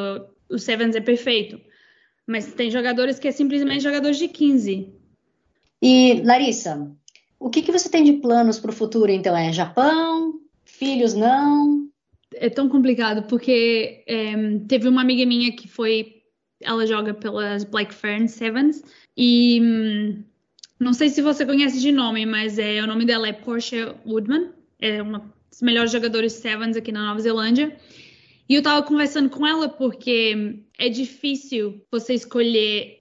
o 0.49 0.59
Sevens 0.59 0.95
é 0.95 1.01
perfeito. 1.01 1.61
Mas 2.27 2.53
tem 2.53 2.71
jogadores 2.71 3.19
que 3.19 3.29
é 3.29 3.33
simplesmente 3.33 3.83
jogadores 3.83 4.19
de 4.19 4.29
15. 4.29 4.93
E, 5.83 6.23
Larissa, 6.25 6.91
o 7.41 7.51
que, 7.51 7.63
que 7.63 7.73
você 7.73 7.89
tem 7.89 8.05
de 8.05 8.13
planos 8.15 8.61
para 8.61 8.71
o 8.71 8.75
futuro, 8.75 9.11
então? 9.11 9.37
É 9.37 9.53
Japão? 9.53 10.41
Filhos 10.65 11.15
não? 11.15 11.89
É 12.35 12.49
tão 12.49 12.69
complicado, 12.69 13.25
porque 13.27 14.05
é, 14.07 14.59
teve 14.69 14.89
uma 14.89 15.03
amiga 15.03 15.27
minha 15.27 15.51
que 15.53 15.67
foi. 15.67 16.22
Ela 16.63 16.87
joga 16.87 17.15
pelas 17.15 17.65
Black 17.65 17.95
Fern 17.95 18.29
Sevens 18.29 18.83
e 19.17 19.61
hum, 19.63 20.25
não 20.79 20.93
sei 20.93 21.09
se 21.09 21.23
você 21.23 21.47
conhece 21.47 21.81
de 21.81 21.93
nome, 21.93 22.27
mas 22.27 22.59
é, 22.59 22.83
o 22.83 22.87
nome 22.87 23.05
dela 23.05 23.29
é 23.29 23.33
Portia 23.33 23.95
Woodman, 24.05 24.51
é 24.81 25.01
uma 25.01 25.33
das 25.51 25.63
melhores 25.63 25.93
jogadoras 25.93 26.33
Sevens 26.33 26.77
aqui 26.77 26.91
na 26.91 27.07
Nova 27.07 27.21
Zelândia. 27.21 27.77
E 28.49 28.55
eu 28.55 28.63
tava 28.63 28.83
conversando 28.83 29.31
com 29.31 29.47
ela 29.47 29.69
porque 29.69 30.61
é 30.79 30.89
difícil 30.89 31.81
você 31.91 32.15
escolher, 32.15 32.99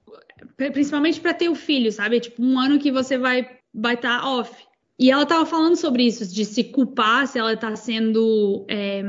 principalmente 0.58 1.20
para 1.20 1.34
ter 1.34 1.50
o 1.50 1.56
filho, 1.56 1.92
sabe? 1.92 2.20
Tipo, 2.20 2.44
um 2.44 2.60
ano 2.60 2.80
que 2.80 2.92
você 2.92 3.18
vai 3.18 3.50
vai 3.74 3.96
estar 3.96 4.22
tá 4.22 4.30
off. 4.30 4.54
E 5.00 5.10
ela 5.10 5.26
tava 5.26 5.46
falando 5.46 5.76
sobre 5.76 6.04
isso, 6.04 6.32
de 6.32 6.46
se 6.46 6.66
culpar 6.66 7.26
se 7.28 7.40
ela 7.40 7.58
tá 7.58 7.76
sendo 7.76 8.66
é, 8.70 9.02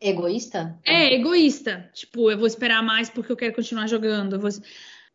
Egoísta? 0.00 0.78
É, 0.84 1.14
egoísta. 1.14 1.90
Tipo, 1.92 2.30
eu 2.30 2.38
vou 2.38 2.46
esperar 2.46 2.82
mais 2.82 3.08
porque 3.08 3.32
eu 3.32 3.36
quero 3.36 3.54
continuar 3.54 3.86
jogando. 3.86 4.38
Vou... 4.38 4.50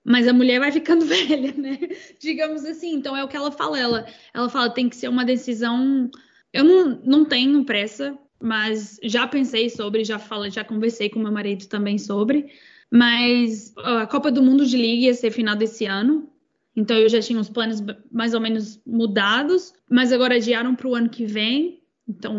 Mas 0.04 0.28
a 0.28 0.34
mulher 0.34 0.60
vai 0.60 0.72
ficando 0.72 1.06
velha, 1.06 1.54
né? 1.54 1.78
Digamos 2.20 2.66
assim. 2.66 2.94
Então 2.94 3.16
é 3.16 3.24
o 3.24 3.28
que 3.28 3.38
ela 3.38 3.52
fala. 3.52 3.80
Ela, 3.80 4.06
ela 4.34 4.50
fala 4.50 4.70
tem 4.70 4.90
que 4.90 4.96
ser 4.96 5.08
uma 5.08 5.24
decisão. 5.24 6.10
Eu 6.52 6.64
não, 6.64 7.02
não 7.04 7.26
tenho 7.26 7.64
pressa, 7.64 8.18
mas 8.42 9.00
já 9.04 9.28
pensei 9.28 9.70
sobre, 9.70 10.04
já 10.04 10.18
falei, 10.18 10.50
já 10.52 10.64
conversei 10.64 11.10
com 11.10 11.20
meu 11.20 11.32
marido 11.32 11.68
também 11.68 11.98
sobre. 11.98 12.52
Mas 12.90 13.74
a 13.78 14.06
Copa 14.08 14.32
do 14.32 14.44
Mundo 14.44 14.66
de 14.66 14.76
Liga 14.76 15.06
ia 15.06 15.14
ser 15.14 15.32
final 15.32 15.56
desse 15.56 15.86
ano. 15.86 16.28
Então 16.76 16.98
eu 16.98 17.08
já 17.08 17.22
tinha 17.22 17.40
os 17.40 17.50
planos 17.50 17.84
mais 18.12 18.34
ou 18.34 18.42
menos 18.42 18.82
mudados, 18.86 19.74
mas 19.90 20.12
agora 20.12 20.36
adiaram 20.36 20.76
para 20.76 20.88
o 20.88 20.96
ano 20.96 21.10
que 21.10 21.26
vem. 21.26 21.82
Então, 22.08 22.38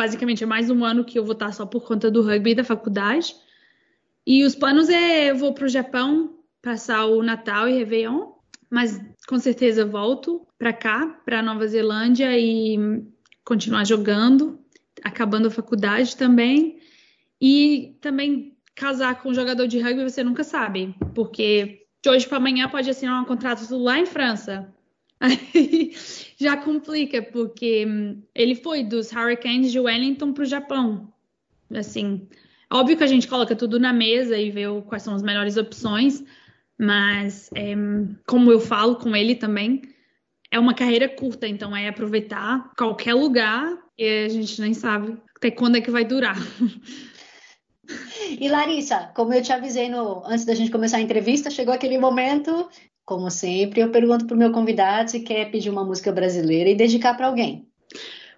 basicamente, 0.00 0.42
é 0.42 0.46
mais 0.46 0.70
um 0.70 0.82
ano 0.82 1.04
que 1.04 1.18
eu 1.18 1.22
vou 1.22 1.34
estar 1.34 1.52
só 1.52 1.66
por 1.66 1.86
conta 1.86 2.10
do 2.10 2.22
rugby 2.22 2.54
da 2.54 2.64
faculdade. 2.64 3.36
E 4.26 4.44
os 4.44 4.54
planos 4.54 4.88
é 4.88 5.30
eu 5.30 5.36
vou 5.36 5.52
para 5.52 5.66
o 5.66 5.68
Japão 5.68 6.38
passar 6.62 7.04
o 7.04 7.22
Natal 7.22 7.68
e 7.68 7.76
Réveillon, 7.76 8.32
mas 8.70 8.98
com 9.28 9.38
certeza 9.38 9.84
volto 9.84 10.46
para 10.56 10.72
cá, 10.72 11.06
para 11.22 11.42
Nova 11.42 11.66
Zelândia 11.66 12.30
e 12.38 12.78
continuar 13.44 13.84
jogando, 13.84 14.58
acabando 15.04 15.48
a 15.48 15.50
faculdade 15.50 16.16
também. 16.16 16.78
E 17.38 17.98
também 18.00 18.56
casar 18.74 19.20
com 19.20 19.28
um 19.28 19.34
jogador 19.34 19.66
de 19.66 19.80
rugby 19.80 20.02
você 20.02 20.24
nunca 20.24 20.44
sabe, 20.44 20.94
porque 21.14 21.82
de 22.02 22.08
hoje 22.08 22.26
para 22.26 22.38
amanhã 22.38 22.70
pode 22.70 22.88
assinar 22.88 23.22
um 23.22 23.26
contrato 23.26 23.66
lá 23.76 23.98
em 23.98 24.06
França. 24.06 24.74
Aí 25.54 25.94
já 26.38 26.56
complica, 26.56 27.20
porque 27.20 27.84
hum, 27.86 28.22
ele 28.34 28.54
foi 28.54 28.82
dos 28.82 29.12
Hurricanes 29.12 29.70
de 29.70 29.78
Wellington 29.78 30.32
para 30.32 30.42
o 30.42 30.46
Japão. 30.46 31.12
Assim, 31.74 32.26
óbvio 32.72 32.96
que 32.96 33.04
a 33.04 33.06
gente 33.06 33.28
coloca 33.28 33.54
tudo 33.54 33.78
na 33.78 33.92
mesa 33.92 34.36
e 34.36 34.50
vê 34.50 34.62
quais 34.86 35.02
são 35.02 35.14
as 35.14 35.22
melhores 35.22 35.56
opções, 35.56 36.24
mas 36.78 37.50
é, 37.54 37.74
como 38.26 38.50
eu 38.50 38.58
falo 38.58 38.96
com 38.96 39.14
ele 39.14 39.34
também, 39.34 39.82
é 40.50 40.58
uma 40.58 40.74
carreira 40.74 41.08
curta, 41.08 41.46
então 41.46 41.76
é 41.76 41.88
aproveitar 41.88 42.72
qualquer 42.76 43.14
lugar 43.14 43.78
e 43.96 44.24
a 44.24 44.28
gente 44.28 44.60
nem 44.60 44.74
sabe 44.74 45.16
até 45.36 45.50
quando 45.50 45.76
é 45.76 45.80
que 45.80 45.90
vai 45.90 46.04
durar. 46.04 46.36
E 48.38 48.48
Larissa, 48.48 49.10
como 49.16 49.34
eu 49.34 49.42
te 49.42 49.52
avisei 49.52 49.88
no, 49.88 50.22
antes 50.24 50.44
da 50.44 50.54
gente 50.54 50.70
começar 50.70 50.98
a 50.98 51.00
entrevista, 51.00 51.50
chegou 51.50 51.74
aquele 51.74 51.98
momento, 51.98 52.68
como 53.10 53.28
sempre, 53.28 53.80
eu 53.80 53.90
pergunto 53.90 54.24
para 54.24 54.36
o 54.36 54.38
meu 54.38 54.52
convidado 54.52 55.10
se 55.10 55.18
quer 55.18 55.50
pedir 55.50 55.68
uma 55.68 55.84
música 55.84 56.12
brasileira 56.12 56.70
e 56.70 56.76
dedicar 56.76 57.16
para 57.16 57.26
alguém. 57.26 57.68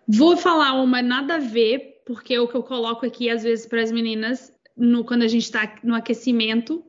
Vou 0.08 0.34
falar 0.34 0.72
uma 0.80 1.02
nada 1.02 1.34
a 1.34 1.38
ver, 1.38 2.00
porque 2.06 2.38
o 2.38 2.48
que 2.48 2.56
eu 2.56 2.62
coloco 2.62 3.04
aqui 3.04 3.28
às 3.28 3.42
vezes 3.42 3.66
para 3.66 3.82
as 3.82 3.92
meninas, 3.92 4.50
no, 4.74 5.04
quando 5.04 5.24
a 5.24 5.28
gente 5.28 5.42
está 5.42 5.76
no 5.84 5.94
aquecimento, 5.94 6.82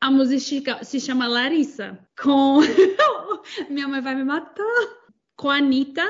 a 0.00 0.10
música 0.10 0.82
se 0.82 0.98
chama 0.98 1.28
Larissa, 1.28 2.00
com. 2.20 2.58
Minha 3.70 3.86
mãe 3.86 4.00
vai 4.00 4.16
me 4.16 4.24
matar. 4.24 4.64
Com 5.36 5.50
a 5.50 5.58
Anitta. 5.58 6.04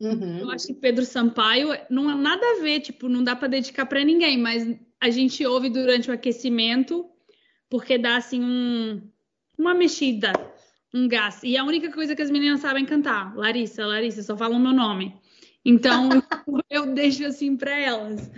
Uhum. 0.00 0.38
Eu 0.38 0.50
acho 0.50 0.68
que 0.68 0.74
Pedro 0.74 1.04
Sampaio 1.04 1.68
não 1.90 2.08
há 2.08 2.16
nada 2.16 2.42
a 2.42 2.62
ver, 2.62 2.80
tipo, 2.80 3.10
não 3.10 3.22
dá 3.22 3.36
para 3.36 3.48
dedicar 3.48 3.84
para 3.84 4.02
ninguém, 4.02 4.38
mas 4.38 4.66
a 5.02 5.10
gente 5.10 5.44
ouve 5.44 5.68
durante 5.68 6.10
o 6.10 6.14
aquecimento, 6.14 7.04
porque 7.68 7.98
dá 7.98 8.16
assim 8.16 8.42
um, 8.42 9.02
uma 9.58 9.74
mexida, 9.74 10.32
um 10.94 11.08
gás. 11.08 11.40
E 11.42 11.56
a 11.56 11.64
única 11.64 11.90
coisa 11.92 12.14
que 12.14 12.22
as 12.22 12.30
meninas 12.30 12.60
sabem 12.60 12.84
cantar, 12.84 13.34
Larissa, 13.36 13.86
Larissa, 13.86 14.22
só 14.22 14.36
falam 14.36 14.58
o 14.58 14.62
meu 14.62 14.72
nome. 14.72 15.14
Então 15.64 16.08
eu 16.70 16.94
deixo 16.94 17.26
assim 17.26 17.56
para 17.56 17.78
elas. 17.78 18.30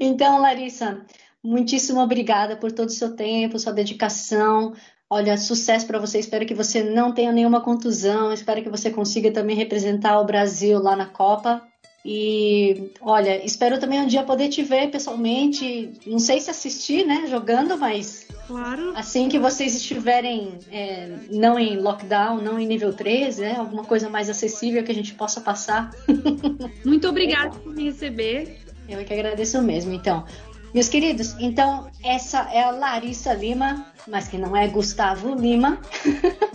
Então, 0.00 0.40
Larissa, 0.40 1.04
muitíssimo 1.42 2.00
obrigada 2.00 2.56
por 2.56 2.70
todo 2.70 2.88
o 2.88 2.92
seu 2.92 3.16
tempo, 3.16 3.58
sua 3.58 3.72
dedicação. 3.72 4.74
Olha, 5.08 5.36
sucesso 5.36 5.86
para 5.86 5.98
você. 5.98 6.20
Espero 6.20 6.46
que 6.46 6.54
você 6.54 6.84
não 6.84 7.12
tenha 7.12 7.32
nenhuma 7.32 7.60
contusão. 7.60 8.32
Espero 8.32 8.62
que 8.62 8.70
você 8.70 8.90
consiga 8.90 9.32
também 9.32 9.56
representar 9.56 10.20
o 10.20 10.24
Brasil 10.24 10.78
lá 10.78 10.94
na 10.94 11.06
Copa. 11.06 11.66
E 12.04 12.92
olha, 13.00 13.44
espero 13.44 13.78
também 13.78 14.00
um 14.00 14.06
dia 14.06 14.22
poder 14.22 14.48
te 14.48 14.62
ver 14.62 14.90
pessoalmente. 14.90 15.92
Não 16.06 16.18
sei 16.18 16.40
se 16.40 16.50
assistir, 16.50 17.06
né, 17.06 17.26
jogando, 17.28 17.76
mas 17.76 18.26
claro. 18.46 18.92
assim 18.96 19.28
que 19.28 19.38
vocês 19.38 19.74
estiverem 19.74 20.58
é, 20.72 21.14
não 21.30 21.58
em 21.58 21.76
lockdown, 21.76 22.40
não 22.40 22.58
em 22.58 22.66
nível 22.66 22.92
3, 22.92 23.38
né, 23.38 23.56
alguma 23.58 23.84
coisa 23.84 24.08
mais 24.08 24.30
acessível 24.30 24.82
que 24.82 24.90
a 24.90 24.94
gente 24.94 25.12
possa 25.12 25.42
passar. 25.42 25.90
Muito 26.84 27.06
obrigada 27.06 27.50
por 27.50 27.74
me 27.74 27.84
receber. 27.84 28.60
Eu 28.88 29.04
que 29.04 29.12
agradeço 29.12 29.60
mesmo. 29.60 29.92
Então, 29.92 30.24
meus 30.72 30.88
queridos, 30.88 31.36
então 31.38 31.90
essa 32.02 32.48
é 32.50 32.62
a 32.62 32.70
Larissa 32.70 33.34
Lima, 33.34 33.86
mas 34.08 34.26
que 34.26 34.38
não 34.38 34.56
é 34.56 34.66
Gustavo 34.68 35.34
Lima. 35.34 35.78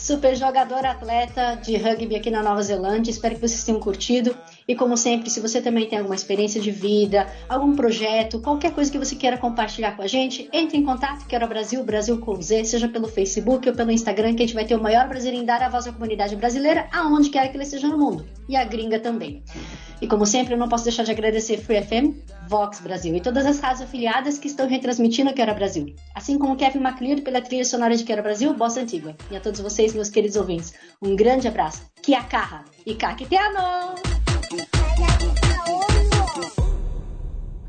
super 0.00 0.34
jogador 0.34 0.84
atleta 0.86 1.56
de 1.56 1.76
rugby 1.76 2.16
aqui 2.16 2.30
na 2.30 2.42
Nova 2.42 2.62
Zelândia. 2.62 3.10
Espero 3.10 3.34
que 3.34 3.40
vocês 3.42 3.62
tenham 3.62 3.78
curtido. 3.78 4.34
E 4.70 4.74
como 4.76 4.96
sempre, 4.96 5.28
se 5.28 5.40
você 5.40 5.60
também 5.60 5.88
tem 5.88 5.98
alguma 5.98 6.14
experiência 6.14 6.60
de 6.60 6.70
vida, 6.70 7.26
algum 7.48 7.74
projeto, 7.74 8.38
qualquer 8.38 8.72
coisa 8.72 8.88
que 8.88 9.00
você 9.00 9.16
queira 9.16 9.36
compartilhar 9.36 9.96
com 9.96 10.02
a 10.02 10.06
gente, 10.06 10.48
entre 10.52 10.78
em 10.78 10.84
contato, 10.84 11.26
Quero 11.26 11.48
Brasil, 11.48 11.82
Brasil 11.82 12.20
com 12.20 12.40
Z, 12.40 12.64
seja 12.66 12.86
pelo 12.86 13.08
Facebook 13.08 13.68
ou 13.68 13.74
pelo 13.74 13.90
Instagram, 13.90 14.32
que 14.36 14.44
a 14.44 14.46
gente 14.46 14.54
vai 14.54 14.64
ter 14.64 14.76
o 14.76 14.80
maior 14.80 15.08
prazer 15.08 15.34
em 15.34 15.44
dar 15.44 15.60
a 15.60 15.68
voz 15.68 15.88
à 15.88 15.92
comunidade 15.92 16.36
brasileira, 16.36 16.88
aonde 16.92 17.30
quer 17.30 17.48
que 17.48 17.56
ele 17.56 17.64
esteja 17.64 17.88
no 17.88 17.98
mundo. 17.98 18.24
E 18.48 18.54
a 18.54 18.62
gringa 18.62 19.00
também. 19.00 19.42
E 20.00 20.06
como 20.06 20.24
sempre, 20.24 20.54
eu 20.54 20.58
não 20.58 20.68
posso 20.68 20.84
deixar 20.84 21.02
de 21.02 21.10
agradecer 21.10 21.58
Free 21.58 21.82
FM, 21.82 22.14
Vox 22.48 22.78
Brasil 22.78 23.16
e 23.16 23.20
todas 23.20 23.46
as 23.46 23.58
rádios 23.58 23.82
afiliadas 23.82 24.38
que 24.38 24.46
estão 24.46 24.68
retransmitindo 24.68 25.34
Quero 25.34 25.52
Brasil. 25.52 25.96
Assim 26.14 26.38
como 26.38 26.54
Kevin 26.54 26.78
MacLeod 26.78 27.22
pela 27.22 27.40
trilha 27.40 27.64
sonora 27.64 27.96
de 27.96 28.04
Quero 28.04 28.22
Brasil, 28.22 28.54
Bossa 28.54 28.80
Antigua. 28.80 29.16
E 29.32 29.36
a 29.36 29.40
todos 29.40 29.58
vocês, 29.58 29.94
meus 29.94 30.10
queridos 30.10 30.36
ouvintes, 30.36 30.74
um 31.02 31.16
grande 31.16 31.48
abraço. 31.48 31.82
Que 32.00 32.14
a 32.14 32.22
carra 32.22 32.64
e 32.86 32.94
caqueteano! 32.94 34.19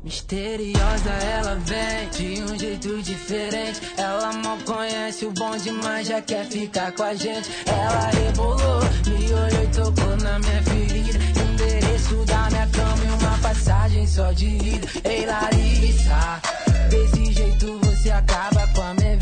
Misteriosa 0.04 1.10
ela 1.10 1.54
vem 1.54 2.08
de 2.10 2.42
um 2.42 2.58
jeito 2.58 3.00
diferente. 3.02 3.80
Ela 3.96 4.32
mal 4.32 4.58
conhece 4.64 5.24
o 5.24 5.30
bom 5.30 5.56
demais, 5.56 6.08
já 6.08 6.20
quer 6.20 6.44
ficar 6.46 6.90
com 6.92 7.04
a 7.04 7.14
gente. 7.14 7.48
Ela 7.66 8.10
rebolou, 8.10 8.80
me 9.06 9.32
olhou 9.32 9.62
e 9.62 9.66
tocou 9.68 10.16
na 10.16 10.38
minha 10.40 10.62
ferida. 10.64 11.18
Endereço 11.52 12.16
da 12.24 12.50
minha 12.50 12.66
cama 12.66 13.04
e 13.04 13.22
uma 13.22 13.38
passagem 13.38 14.06
só 14.08 14.32
de 14.32 14.46
ida. 14.46 14.88
Ei 15.04 15.24
Larissa, 15.24 16.42
desse 16.90 17.32
jeito 17.32 17.78
você 17.84 18.10
acaba 18.10 18.66
com 18.74 18.82
a 18.82 18.94
minha 18.94 19.12
vida. 19.12 19.21